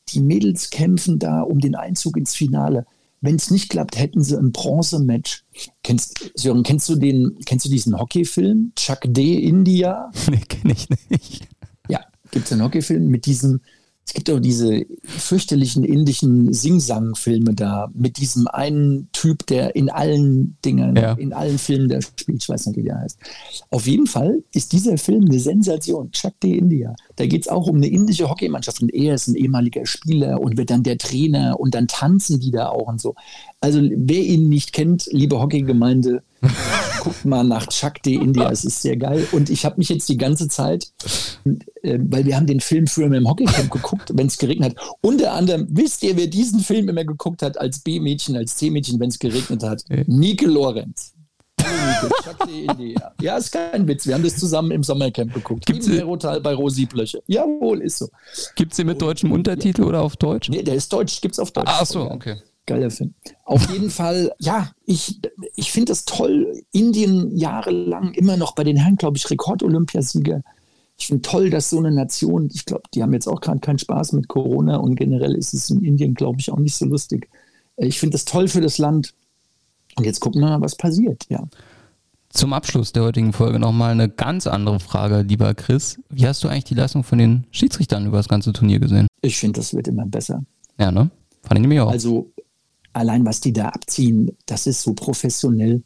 Die 0.09 0.21
Mädels 0.21 0.71
kämpfen 0.71 1.19
da 1.19 1.43
um 1.43 1.61
den 1.61 1.75
Einzug 1.75 2.17
ins 2.17 2.35
Finale. 2.35 2.87
Wenn 3.23 3.37
es 3.37 3.51
nicht 3.51 3.71
klappt, 3.71 3.97
hätten 3.97 4.23
sie 4.23 4.37
ein 4.37 4.51
Bronzematch. 4.51 5.45
Kennst, 5.85 6.33
Sören, 6.35 6.65
kennst 6.65 6.89
du 6.89 6.97
den, 6.97 7.39
kennst 7.47 7.65
du 7.65 7.71
diesen 7.71 7.99
Hockeyfilm? 7.99 8.73
Chuck 8.75 9.01
D. 9.05 9.39
India? 9.39 10.11
Nee, 10.31 10.41
kenne 10.49 10.75
ich 10.75 10.89
nicht. 11.09 11.49
Ja, 11.89 12.01
gibt 12.33 12.47
es 12.47 12.53
einen 12.53 12.63
Hockeyfilm 12.63 13.07
mit 13.07 13.27
diesem 13.27 13.61
es 14.05 14.15
gibt 14.15 14.31
auch 14.31 14.41
diese 14.41 14.85
fürchterlichen 15.05 15.85
indischen 15.85 16.53
Sing-Sang-Filme 16.53 17.55
da 17.55 17.89
mit 17.95 18.19
diesem 18.19 18.49
einen 18.49 19.09
Typ, 19.13 19.47
der 19.47 19.77
in 19.77 19.91
allen 19.91 20.57
Dingen, 20.65 20.97
ja. 20.97 21.13
in 21.13 21.33
allen 21.33 21.57
Filmen 21.57 21.89
der 21.89 22.03
spielt. 22.03 22.43
Ich 22.43 22.49
weiß 22.49 22.67
nicht, 22.67 22.77
wie 22.77 22.83
der 22.83 22.99
heißt. 22.99 23.19
Auf 23.71 23.87
jeden 23.87 24.07
Fall 24.07 24.43
ist 24.53 24.73
dieser 24.73 24.99
Film 24.99 25.27
eine 25.27 25.39
Sensation. 25.39 26.11
Chuck 26.11 26.39
D. 26.41 26.59
India. 26.59 26.95
Da 27.15 27.27
geht 27.27 27.43
es 27.43 27.49
auch 27.49 27.69
um 27.69 27.77
eine 27.77 27.87
indische 27.87 28.29
Hockeymannschaft 28.29 28.83
und 28.83 28.93
er 28.93 29.15
ist 29.15 29.29
ein 29.29 29.37
ehemaliger 29.37 29.87
Spieler 29.87 30.41
und 30.41 30.57
wird 30.57 30.71
dann 30.71 30.83
der 30.83 30.99
Trainer 30.99 31.59
und 31.61 31.75
dann 31.75 31.87
tanzen 31.87 32.41
die 32.41 32.51
da 32.51 32.71
auch 32.71 32.89
und 32.89 33.01
so. 33.01 33.15
Also 33.61 33.81
wer 33.81 34.21
ihn 34.21 34.49
nicht 34.49 34.73
kennt, 34.73 35.09
liebe 35.13 35.41
Hockeygemeinde, 35.41 36.23
guckt 37.01 37.25
mal 37.25 37.45
nach 37.45 37.67
Chuck 37.69 38.03
D. 38.03 38.15
India, 38.15 38.51
es 38.51 38.65
ist 38.65 38.83
sehr 38.83 38.97
geil. 38.97 39.27
Und 39.33 39.51
ich 39.51 39.65
habe 39.65 39.77
mich 39.79 39.89
jetzt 39.89 40.09
die 40.09 40.17
ganze 40.17 40.49
Zeit, 40.49 40.93
äh, 41.83 41.99
weil 41.99 42.25
wir 42.25 42.37
haben 42.37 42.47
den 42.47 42.61
Film 42.61 42.87
früher 42.87 43.13
im 43.13 43.29
Hockeycamp 43.29 43.71
geguckt, 43.71 44.13
wenn 44.15 44.27
es 44.27 44.39
geregnet 44.39 44.77
hat. 44.77 44.97
Unter 45.01 45.33
anderem, 45.33 45.67
wisst 45.71 46.03
ihr, 46.03 46.17
wer 46.17 46.27
diesen 46.27 46.61
Film 46.61 46.89
immer 46.89 47.05
geguckt 47.05 47.43
hat 47.43 47.59
als 47.59 47.81
B-Mädchen, 47.81 48.37
als 48.37 48.57
C-Mädchen, 48.57 49.01
wenn 49.01 49.09
es 49.09 49.19
geregnet 49.19 49.63
hat? 49.63 49.85
Nike 50.07 50.47
Lorenz. 50.47 51.15
ja, 53.21 53.37
ist 53.37 53.53
kein 53.53 53.87
Witz. 53.87 54.07
Wir 54.07 54.15
haben 54.15 54.25
das 54.25 54.37
zusammen 54.37 54.73
im 54.73 54.83
Sommercamp 54.83 55.33
geguckt. 55.33 55.67
Gibt's 55.67 55.87
Im 55.87 55.95
Aerotal 55.95 56.41
bei 56.41 56.55
Rosi 56.55 56.87
Blöche. 56.87 57.23
Jawohl, 57.27 57.83
ist 57.83 57.99
so. 57.99 58.09
Gibt 58.57 58.73
es 58.73 58.77
den 58.77 58.89
mit 58.89 59.01
deutschem 59.01 59.31
Untertitel 59.31 59.83
ja. 59.83 59.87
oder 59.87 60.03
auf 60.03 60.17
Deutsch? 60.17 60.49
Nee, 60.49 60.63
der 60.63 60.75
ist 60.75 60.93
deutsch, 60.93 61.21
gibt 61.21 61.35
es 61.35 61.39
auf 61.39 61.53
Deutsch. 61.53 61.71
Ach 61.71 61.87
so, 61.87 62.11
okay 62.11 62.37
geiler 62.67 62.91
Film. 62.91 63.15
Auf 63.45 63.71
jeden 63.71 63.91
Fall, 63.99 64.33
ja, 64.39 64.71
ich, 64.85 65.21
ich 65.57 65.73
finde 65.73 65.93
es 65.93 66.05
toll. 66.05 66.63
Indien 66.73 67.37
jahrelang 67.37 68.13
immer 68.15 68.37
noch 68.37 68.55
bei 68.55 68.65
den 68.65 68.77
Herren, 68.77 68.97
glaube 68.97 69.17
ich, 69.17 69.31
Rekord-Olympiasieger. 69.31 70.43
Ich 70.99 71.07
finde 71.09 71.23
toll, 71.23 71.51
dass 71.51 71.71
so 71.71 71.79
eine 71.79 71.91
Nation, 71.91 72.49
ich 72.53 72.65
glaube, 72.65 72.85
die 72.95 73.03
haben 73.03 73.13
jetzt 73.13 73.27
auch 73.27 73.41
gerade 73.41 73.61
keinen 73.61 73.79
Spaß 73.79 74.13
mit 74.13 74.29
Corona 74.29 74.77
und 74.77 74.95
generell 74.95 75.35
ist 75.35 75.55
es 75.55 75.71
in 75.71 75.83
Indien, 75.83 76.15
glaube 76.15 76.39
ich, 76.41 76.51
auch 76.53 76.59
nicht 76.59 76.77
so 76.77 76.85
lustig. 76.85 77.29
Äh, 77.77 77.87
ich 77.87 77.99
finde 77.99 78.17
es 78.17 78.25
toll 78.25 78.49
für 78.49 78.61
das 78.61 78.79
Land. 78.79 79.15
Und 79.97 80.05
jetzt 80.05 80.21
gucken 80.21 80.41
wir 80.41 80.49
mal, 80.49 80.61
was 80.61 80.77
passiert, 80.77 81.27
ja. 81.29 81.47
Zum 82.31 82.55
Abschluss 82.55 82.93
der 82.93 83.03
heutigen 83.03 83.35
Folge 83.35 83.59
nochmal 83.59 83.93
eine 83.93 84.09
ganz 84.09 84.47
andere 84.47 84.81
Frage, 84.81 85.21
lieber 85.21 85.53
Chris. 85.53 86.01
Wie 86.09 86.27
hast 86.27 86.43
du 86.43 86.49
eigentlich 86.49 86.65
die 86.65 86.75
Leistung 86.75 87.05
von 87.05 87.19
den 87.19 87.47
Schiedsrichtern 87.51 88.07
über 88.07 88.17
das 88.17 88.29
ganze 88.29 88.55
Turnier 88.55 88.79
gesehen? 88.79 89.07
Ich 89.21 89.37
finde, 89.37 89.61
das 89.61 89.75
wird 89.75 89.89
immer 89.89 90.07
besser. 90.07 90.43
Ja, 90.79 90.91
ne? 90.91 91.11
Fand 91.43 91.59
ich 91.59 91.61
nämlich 91.61 91.81
auch. 91.81 91.91
Also 91.91 92.32
allein 92.93 93.25
was 93.25 93.41
die 93.41 93.53
da 93.53 93.69
abziehen, 93.69 94.37
das 94.47 94.67
ist 94.67 94.83
so 94.83 94.95
professionell. 94.95 95.83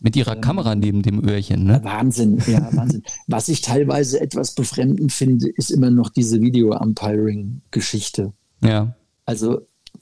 Mit 0.00 0.16
ihrer 0.16 0.34
ähm, 0.34 0.40
Kamera 0.40 0.74
neben 0.74 1.02
dem 1.02 1.24
Öhrchen, 1.26 1.64
ne? 1.64 1.80
Wahnsinn, 1.84 2.42
ja, 2.46 2.68
Wahnsinn. 2.72 3.04
Was 3.28 3.48
ich 3.48 3.60
teilweise 3.60 4.20
etwas 4.20 4.52
befremdend 4.52 5.12
finde, 5.12 5.48
ist 5.48 5.70
immer 5.70 5.90
noch 5.90 6.08
diese 6.08 6.40
Video-Umpiring-Geschichte. 6.40 8.32
Ja. 8.62 8.96
Also, 9.26 9.60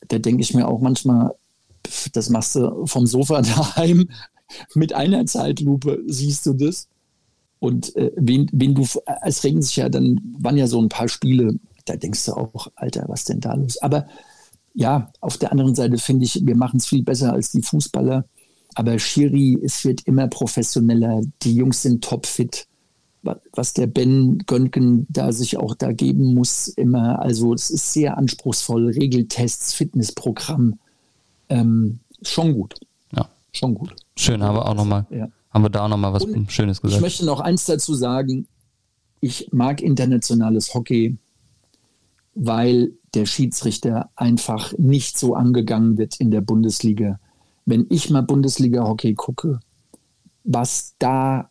da 0.08 0.18
denke 0.18 0.42
ich 0.42 0.54
mir 0.54 0.66
auch 0.68 0.80
manchmal, 0.80 1.34
das 2.12 2.30
machst 2.30 2.56
du 2.56 2.86
vom 2.86 3.06
Sofa 3.06 3.42
daheim, 3.42 4.08
mit 4.74 4.94
einer 4.94 5.26
Zeitlupe 5.26 6.02
siehst 6.06 6.46
du 6.46 6.54
das. 6.54 6.88
Und 7.58 7.94
äh, 7.94 8.10
wen, 8.16 8.48
wen 8.52 8.74
du, 8.74 8.86
es 9.22 9.44
regen 9.44 9.60
sich 9.60 9.76
ja 9.76 9.90
dann, 9.90 10.34
waren 10.38 10.56
ja 10.56 10.66
so 10.66 10.80
ein 10.80 10.88
paar 10.88 11.08
Spiele, 11.08 11.56
da 11.84 11.96
denkst 11.96 12.24
du 12.24 12.32
auch, 12.32 12.68
Alter, 12.74 13.04
was 13.08 13.24
denn 13.24 13.40
da 13.40 13.54
los? 13.54 13.76
Aber 13.78 14.06
ja, 14.74 15.10
auf 15.20 15.38
der 15.38 15.52
anderen 15.52 15.74
Seite 15.74 15.98
finde 15.98 16.24
ich, 16.24 16.40
wir 16.44 16.56
machen 16.56 16.78
es 16.78 16.86
viel 16.86 17.02
besser 17.02 17.32
als 17.32 17.50
die 17.50 17.62
Fußballer. 17.62 18.24
Aber 18.74 18.98
Schiri, 18.98 19.58
es 19.62 19.84
wird 19.84 20.02
immer 20.06 20.28
professioneller. 20.28 21.22
Die 21.42 21.54
Jungs 21.54 21.82
sind 21.82 22.04
topfit. 22.04 22.66
Was 23.52 23.74
der 23.74 23.86
Ben 23.86 24.38
Gönken 24.46 25.06
da 25.10 25.32
sich 25.32 25.58
auch 25.58 25.74
da 25.74 25.92
geben 25.92 26.34
muss, 26.34 26.68
immer. 26.68 27.20
Also, 27.20 27.52
es 27.52 27.68
ist 27.68 27.92
sehr 27.92 28.16
anspruchsvoll. 28.16 28.88
Regeltests, 28.90 29.74
Fitnessprogramm. 29.74 30.78
Ähm, 31.50 31.98
schon 32.22 32.54
gut. 32.54 32.76
Ja. 33.14 33.28
Schon 33.52 33.74
gut. 33.74 33.94
Schön, 34.16 34.42
haben 34.42 34.56
wir 34.56 34.66
auch 34.66 34.74
nochmal. 34.74 35.06
Ja. 35.10 35.28
Haben 35.50 35.64
wir 35.64 35.68
da 35.70 35.84
auch 35.84 35.88
nochmal 35.88 36.12
was 36.12 36.24
Und 36.24 36.50
Schönes 36.50 36.80
gesagt. 36.80 36.98
Ich 36.98 37.02
möchte 37.02 37.26
noch 37.26 37.40
eins 37.40 37.64
dazu 37.66 37.94
sagen. 37.94 38.46
Ich 39.20 39.48
mag 39.52 39.82
internationales 39.82 40.72
Hockey, 40.72 41.18
weil 42.34 42.92
der 43.14 43.26
Schiedsrichter 43.26 44.10
einfach 44.16 44.72
nicht 44.78 45.18
so 45.18 45.34
angegangen 45.34 45.98
wird 45.98 46.20
in 46.20 46.30
der 46.30 46.40
Bundesliga 46.40 47.18
wenn 47.70 47.86
ich 47.88 48.10
mal 48.10 48.22
Bundesliga-Hockey 48.22 49.14
gucke, 49.14 49.60
was 50.44 50.94
da 50.98 51.50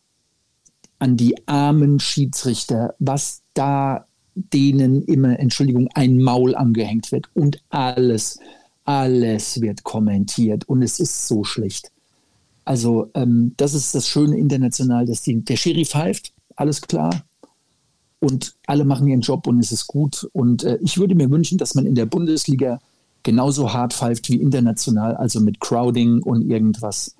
an 0.98 1.16
die 1.16 1.48
armen 1.48 1.98
Schiedsrichter, 1.98 2.94
was 2.98 3.42
da 3.54 4.06
denen 4.34 5.02
immer, 5.02 5.38
Entschuldigung, 5.40 5.88
ein 5.94 6.18
Maul 6.18 6.54
angehängt 6.54 7.10
wird 7.10 7.28
und 7.34 7.62
alles, 7.70 8.38
alles 8.84 9.60
wird 9.60 9.82
kommentiert 9.82 10.68
und 10.68 10.82
es 10.82 11.00
ist 11.00 11.26
so 11.26 11.42
schlecht. 11.42 11.90
Also 12.64 13.10
ähm, 13.14 13.54
das 13.56 13.74
ist 13.74 13.94
das 13.94 14.06
Schöne 14.06 14.36
international, 14.36 15.06
dass 15.06 15.22
die, 15.22 15.42
der 15.42 15.56
Schiri 15.56 15.84
pfeift, 15.84 16.32
alles 16.56 16.80
klar. 16.82 17.24
Und 18.20 18.54
alle 18.66 18.84
machen 18.84 19.08
ihren 19.08 19.22
Job 19.22 19.46
und 19.46 19.58
es 19.60 19.72
ist 19.72 19.86
gut. 19.86 20.28
Und 20.32 20.62
äh, 20.62 20.78
ich 20.82 20.98
würde 20.98 21.14
mir 21.14 21.30
wünschen, 21.30 21.58
dass 21.58 21.74
man 21.74 21.86
in 21.86 21.94
der 21.94 22.06
Bundesliga 22.06 22.78
genauso 23.22 23.72
hart 23.72 23.92
pfeift 23.94 24.28
wie 24.28 24.36
international, 24.36 25.16
also 25.16 25.40
mit 25.40 25.60
Crowding 25.60 26.22
und 26.22 26.48
irgendwas. 26.48 27.16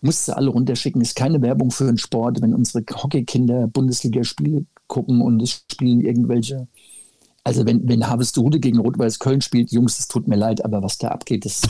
Musste 0.00 0.36
alle 0.36 0.50
runterschicken. 0.50 1.02
Ist 1.02 1.16
keine 1.16 1.42
Werbung 1.42 1.70
für 1.70 1.86
den 1.86 1.98
Sport, 1.98 2.40
wenn 2.40 2.54
unsere 2.54 2.84
Hockeykinder 2.90 3.66
Bundesligaspiele 3.66 4.64
gucken 4.86 5.20
und 5.20 5.42
es 5.42 5.64
spielen 5.70 6.00
irgendwelche. 6.00 6.68
Also 7.42 7.66
wenn, 7.66 7.88
wenn 7.88 8.06
Harvestehude 8.06 8.60
gegen 8.60 8.78
Rot-Weiß 8.78 9.18
Köln 9.18 9.40
spielt, 9.40 9.72
Jungs, 9.72 9.98
es 9.98 10.08
tut 10.08 10.28
mir 10.28 10.36
leid, 10.36 10.64
aber 10.64 10.82
was 10.82 10.98
da 10.98 11.08
abgeht, 11.08 11.44
das, 11.44 11.62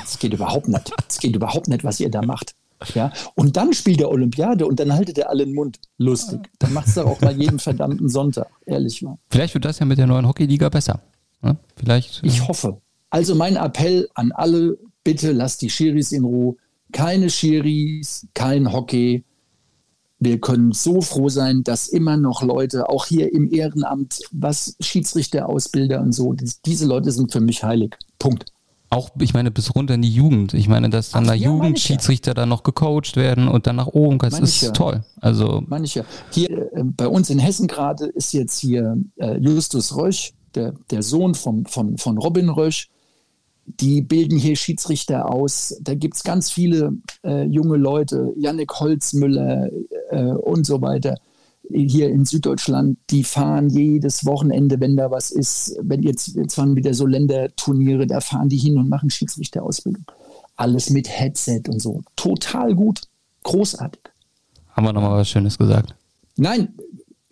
das 0.00 0.18
geht 0.18 0.32
überhaupt 0.32 0.68
nicht. 0.68 0.90
Das 1.06 1.18
geht 1.18 1.36
überhaupt 1.36 1.68
nicht, 1.68 1.84
was 1.84 2.00
ihr 2.00 2.10
da 2.10 2.22
macht. 2.22 2.54
Ja? 2.94 3.12
Und 3.34 3.56
dann 3.56 3.72
spielt 3.72 4.00
der 4.00 4.10
Olympiade 4.10 4.66
und 4.66 4.78
dann 4.80 4.92
haltet 4.92 5.18
er 5.18 5.30
alle 5.30 5.44
den 5.44 5.54
Mund. 5.54 5.78
Lustig. 5.98 6.48
Dann 6.58 6.72
macht 6.72 6.88
es 6.88 6.94
doch 6.94 7.06
auch 7.06 7.20
mal 7.20 7.36
jeden 7.38 7.58
verdammten 7.58 8.08
Sonntag, 8.08 8.48
ehrlich 8.66 9.02
mal. 9.02 9.16
Vielleicht 9.30 9.54
wird 9.54 9.64
das 9.64 9.78
ja 9.78 9.86
mit 9.86 9.98
der 9.98 10.06
neuen 10.06 10.26
Hockeyliga 10.26 10.68
besser. 10.68 11.00
Ne? 11.42 11.56
Vielleicht. 11.76 12.20
Ich 12.22 12.46
hoffe. 12.46 12.80
Also 13.10 13.34
mein 13.34 13.56
Appell 13.56 14.08
an 14.14 14.32
alle, 14.32 14.78
bitte 15.02 15.32
lasst 15.32 15.62
die 15.62 15.70
Schiris 15.70 16.12
in 16.12 16.24
Ruhe. 16.24 16.56
Keine 16.92 17.30
Schiris, 17.30 18.26
kein 18.34 18.72
Hockey. 18.72 19.24
Wir 20.20 20.40
können 20.40 20.72
so 20.72 21.00
froh 21.00 21.28
sein, 21.28 21.62
dass 21.62 21.88
immer 21.88 22.16
noch 22.16 22.42
Leute, 22.42 22.88
auch 22.88 23.06
hier 23.06 23.32
im 23.32 23.52
Ehrenamt, 23.52 24.20
was 24.32 24.76
Schiedsrichter, 24.80 25.48
Ausbilder 25.48 26.00
und 26.00 26.12
so, 26.12 26.34
diese 26.66 26.86
Leute 26.86 27.12
sind 27.12 27.30
für 27.30 27.40
mich 27.40 27.62
heilig. 27.62 27.96
Punkt. 28.18 28.52
Auch, 28.90 29.10
ich 29.20 29.34
meine, 29.34 29.50
bis 29.50 29.74
runter 29.74 29.94
in 29.94 30.02
die 30.02 30.12
Jugend. 30.12 30.54
Ich 30.54 30.66
meine, 30.66 30.88
dass 30.88 31.10
dann 31.10 31.24
Ach, 31.24 31.28
da 31.28 31.34
ja, 31.34 31.50
Jugendschiedsrichter 31.50 32.30
ja. 32.30 32.34
dann 32.34 32.48
noch 32.48 32.62
gecoacht 32.62 33.16
werden 33.16 33.48
und 33.48 33.66
dann 33.66 33.76
nach 33.76 33.88
oben. 33.88 34.18
Das 34.18 34.40
ist 34.40 34.62
ja. 34.62 34.70
toll. 34.70 35.04
Also. 35.20 35.62
Manche. 35.66 36.04
Hier 36.30 36.50
äh, 36.50 36.84
bei 36.84 37.06
uns 37.06 37.28
in 37.28 37.38
Hessen 37.38 37.66
gerade 37.66 38.06
ist 38.06 38.32
jetzt 38.32 38.58
hier 38.58 38.96
äh, 39.16 39.36
Justus 39.38 39.94
Rösch, 39.94 40.32
der, 40.54 40.72
der 40.90 41.02
Sohn 41.02 41.34
vom, 41.34 41.66
von, 41.66 41.98
von 41.98 42.16
Robin 42.16 42.48
Rösch 42.48 42.88
die 43.80 44.00
bilden 44.00 44.38
hier 44.38 44.56
Schiedsrichter 44.56 45.30
aus. 45.30 45.76
Da 45.82 45.94
gibt 45.94 46.16
es 46.16 46.24
ganz 46.24 46.50
viele 46.50 46.92
äh, 47.24 47.44
junge 47.44 47.76
Leute, 47.76 48.32
Yannick 48.36 48.72
Holzmüller 48.72 49.68
äh, 50.10 50.32
und 50.32 50.66
so 50.66 50.80
weiter, 50.80 51.16
hier 51.70 52.08
in 52.08 52.24
Süddeutschland, 52.24 52.98
die 53.10 53.24
fahren 53.24 53.68
jedes 53.68 54.24
Wochenende, 54.24 54.80
wenn 54.80 54.96
da 54.96 55.10
was 55.10 55.30
ist, 55.30 55.76
wenn 55.82 56.02
jetzt, 56.02 56.28
jetzt 56.28 56.56
waren 56.58 56.76
wieder 56.76 56.94
so 56.94 57.06
Länderturniere, 57.06 58.06
da 58.06 58.20
fahren 58.20 58.48
die 58.48 58.56
hin 58.56 58.78
und 58.78 58.88
machen 58.88 59.10
Schiedsrichterausbildung. 59.10 60.04
Alles 60.56 60.90
mit 60.90 61.08
Headset 61.08 61.62
und 61.68 61.80
so. 61.80 62.02
Total 62.16 62.74
gut. 62.74 63.02
Großartig. 63.44 64.00
Haben 64.70 64.86
wir 64.86 64.92
nochmal 64.92 65.18
was 65.18 65.28
Schönes 65.28 65.58
gesagt? 65.58 65.94
Nein, 66.36 66.74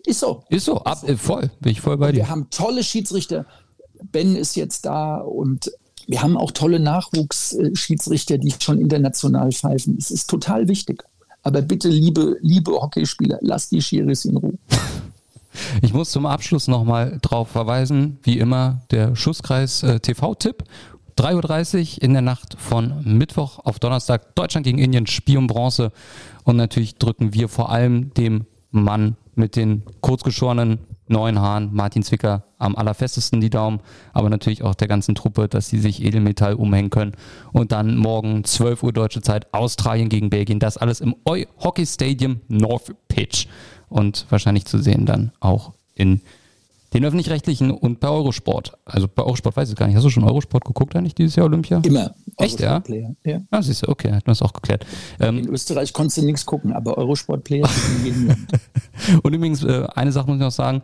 ist 0.05 0.19
so. 0.19 0.43
Ist 0.49 0.65
so, 0.65 0.77
ab, 0.83 1.03
ist 1.03 1.23
so. 1.23 1.33
voll. 1.33 1.51
Bin 1.59 1.71
ich 1.71 1.81
voll 1.81 1.97
bei 1.97 2.11
dir. 2.11 2.19
Wir 2.19 2.29
haben 2.29 2.49
tolle 2.49 2.83
Schiedsrichter. 2.83 3.45
Ben 4.11 4.35
ist 4.35 4.55
jetzt 4.55 4.85
da 4.85 5.17
und 5.17 5.71
wir 6.07 6.21
haben 6.21 6.37
auch 6.37 6.51
tolle 6.51 6.79
Nachwuchsschiedsrichter, 6.79 8.37
die 8.37 8.53
schon 8.59 8.79
international 8.79 9.51
pfeifen. 9.51 9.97
Es 9.97 10.11
ist 10.11 10.29
total 10.29 10.67
wichtig. 10.67 11.03
Aber 11.47 11.61
bitte, 11.61 11.87
liebe, 11.87 12.37
liebe 12.41 12.73
Hockeyspieler, 12.73 13.37
lasst 13.39 13.71
die 13.71 13.81
Schiris 13.81 14.25
in 14.25 14.35
Ruhe. 14.35 14.57
Ich 15.81 15.93
muss 15.93 16.11
zum 16.11 16.25
Abschluss 16.25 16.67
nochmal 16.67 17.19
darauf 17.21 17.47
verweisen, 17.47 18.19
wie 18.23 18.37
immer, 18.37 18.81
der 18.91 19.15
Schusskreis 19.15 19.81
äh, 19.81 20.01
TV-Tipp. 20.01 20.65
3.30 21.17 21.95
Uhr 21.95 22.03
in 22.03 22.11
der 22.11 22.21
Nacht 22.21 22.57
von 22.59 23.01
Mittwoch 23.05 23.59
auf 23.63 23.79
Donnerstag. 23.79 24.35
Deutschland 24.35 24.65
gegen 24.65 24.77
Indien, 24.77 25.07
Spion 25.07 25.47
Bronze. 25.47 25.93
Und 26.43 26.57
natürlich 26.57 26.95
drücken 26.95 27.33
wir 27.33 27.47
vor 27.47 27.71
allem 27.71 28.13
dem 28.15 28.45
Mann 28.71 29.15
mit 29.35 29.55
den 29.55 29.83
kurzgeschorenen 30.01 30.79
neuen 31.09 31.39
Haaren, 31.39 31.69
Martin 31.73 32.03
Zwicker, 32.03 32.43
am 32.57 32.75
allerfestesten 32.75 33.41
die 33.41 33.49
Daumen, 33.49 33.79
aber 34.13 34.29
natürlich 34.29 34.63
auch 34.63 34.75
der 34.75 34.87
ganzen 34.87 35.15
Truppe, 35.15 35.47
dass 35.47 35.69
sie 35.69 35.79
sich 35.79 36.03
Edelmetall 36.03 36.55
umhängen 36.55 36.89
können. 36.89 37.13
Und 37.53 37.71
dann 37.71 37.97
morgen 37.97 38.43
12 38.43 38.83
Uhr 38.83 38.93
deutsche 38.93 39.21
Zeit, 39.21 39.53
Australien 39.53 40.09
gegen 40.09 40.29
Belgien. 40.29 40.59
Das 40.59 40.77
alles 40.77 41.01
im 41.01 41.15
Hockey 41.27 41.85
Stadium 41.85 42.41
North 42.47 42.93
Pitch. 43.07 43.47
Und 43.89 44.25
wahrscheinlich 44.29 44.65
zu 44.65 44.79
sehen 44.79 45.05
dann 45.05 45.31
auch 45.39 45.73
in 45.95 46.21
den 46.93 47.03
öffentlich-rechtlichen 47.05 47.71
und 47.71 47.99
bei 47.99 48.09
Eurosport. 48.09 48.77
Also 48.85 49.07
bei 49.07 49.23
Eurosport 49.23 49.57
weiß 49.57 49.69
ich 49.69 49.75
gar 49.75 49.87
nicht. 49.87 49.95
Hast 49.95 50.05
du 50.05 50.09
schon 50.09 50.23
Eurosport 50.23 50.65
geguckt 50.65 50.95
eigentlich 50.95 51.15
dieses 51.15 51.35
Jahr 51.35 51.45
Olympia? 51.47 51.81
Immer. 51.83 52.15
Echt, 52.37 52.59
ja? 52.59 52.79
Player. 52.79 53.15
ja? 53.25 53.41
Ah, 53.51 53.61
siehst 53.61 53.85
du, 53.85 53.89
okay, 53.89 54.07
hat 54.11 54.25
man 54.25 54.31
das 54.31 54.41
auch 54.41 54.53
geklärt. 54.53 54.85
Ähm, 55.19 55.39
In 55.39 55.49
Österreich 55.49 55.91
konntest 55.91 56.17
du 56.17 56.25
nichts 56.25 56.45
gucken, 56.45 56.71
aber 56.73 56.97
Eurosport-Player 56.97 57.67
in 57.99 58.05
jedem 58.05 58.27
Land. 58.27 58.47
und 59.23 59.33
übrigens, 59.33 59.63
äh, 59.63 59.85
eine 59.95 60.11
Sache 60.11 60.27
muss 60.27 60.35
ich 60.35 60.41
noch 60.41 60.51
sagen, 60.51 60.81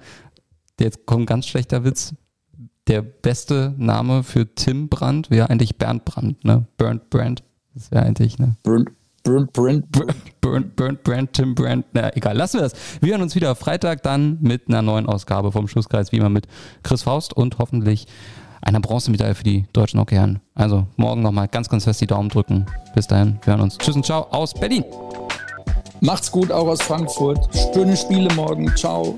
jetzt 0.80 1.06
kommt 1.06 1.24
ein 1.24 1.26
ganz 1.26 1.48
schlechter 1.48 1.84
Witz. 1.84 2.13
Der 2.88 3.02
beste 3.02 3.74
Name 3.78 4.24
für 4.24 4.54
Tim 4.56 4.89
Brandt 4.89 5.30
wäre 5.30 5.50
eigentlich 5.50 5.78
Bernd 5.78 6.04
Brandt, 6.04 6.44
ne? 6.44 6.66
Bernd 6.78 7.10
Brandt. 7.10 7.44
Das 7.74 7.92
wäre 7.92 8.04
eigentlich, 8.04 8.39
ne? 8.39 8.58
Bernd 8.63 8.89
Burnt, 9.24 9.54
burnt, 9.54 9.90
burnt, 10.42 10.76
burnt, 10.76 11.04
burnt, 11.04 11.34
Tim 11.34 11.56
Brand. 11.56 11.86
Na, 11.94 12.14
egal, 12.14 12.36
lassen 12.36 12.58
wir 12.58 12.64
das. 12.64 12.74
Wir 13.00 13.14
hören 13.14 13.22
uns 13.22 13.36
wieder 13.36 13.56
Freitag 13.56 14.04
dann 14.04 14.38
mit 14.42 14.68
einer 14.68 14.82
neuen 14.82 15.06
Ausgabe 15.06 15.54
vom 15.54 15.70
Schusskreis, 15.70 16.12
wie 16.12 16.18
immer 16.18 16.30
mit 16.30 16.46
Chris 16.84 17.04
Faust 17.04 17.32
und 17.32 17.58
hoffentlich 17.58 18.06
einer 18.62 18.82
Bronzemedaille 18.82 19.34
für 19.34 19.46
die 19.46 19.66
deutschen 19.72 20.02
Hockeyherren. 20.02 20.42
Also 20.56 20.88
morgen 20.98 21.22
nochmal 21.22 21.48
ganz, 21.48 21.70
ganz 21.70 21.86
fest 21.86 22.02
die 22.02 22.08
Daumen 22.08 22.28
drücken. 22.28 22.66
Bis 22.96 23.08
dahin, 23.08 23.40
wir 23.44 23.54
hören 23.54 23.62
uns. 23.62 23.78
Tschüss 23.78 23.96
und 23.96 24.06
ciao 24.06 24.28
aus 24.32 24.54
Berlin. 24.54 24.84
Macht's 26.02 26.30
gut, 26.30 26.52
auch 26.52 26.68
aus 26.68 26.82
Frankfurt. 26.82 27.48
Schöne 27.74 27.96
Spiele 27.96 28.34
morgen. 28.34 28.76
Ciao. 28.76 29.18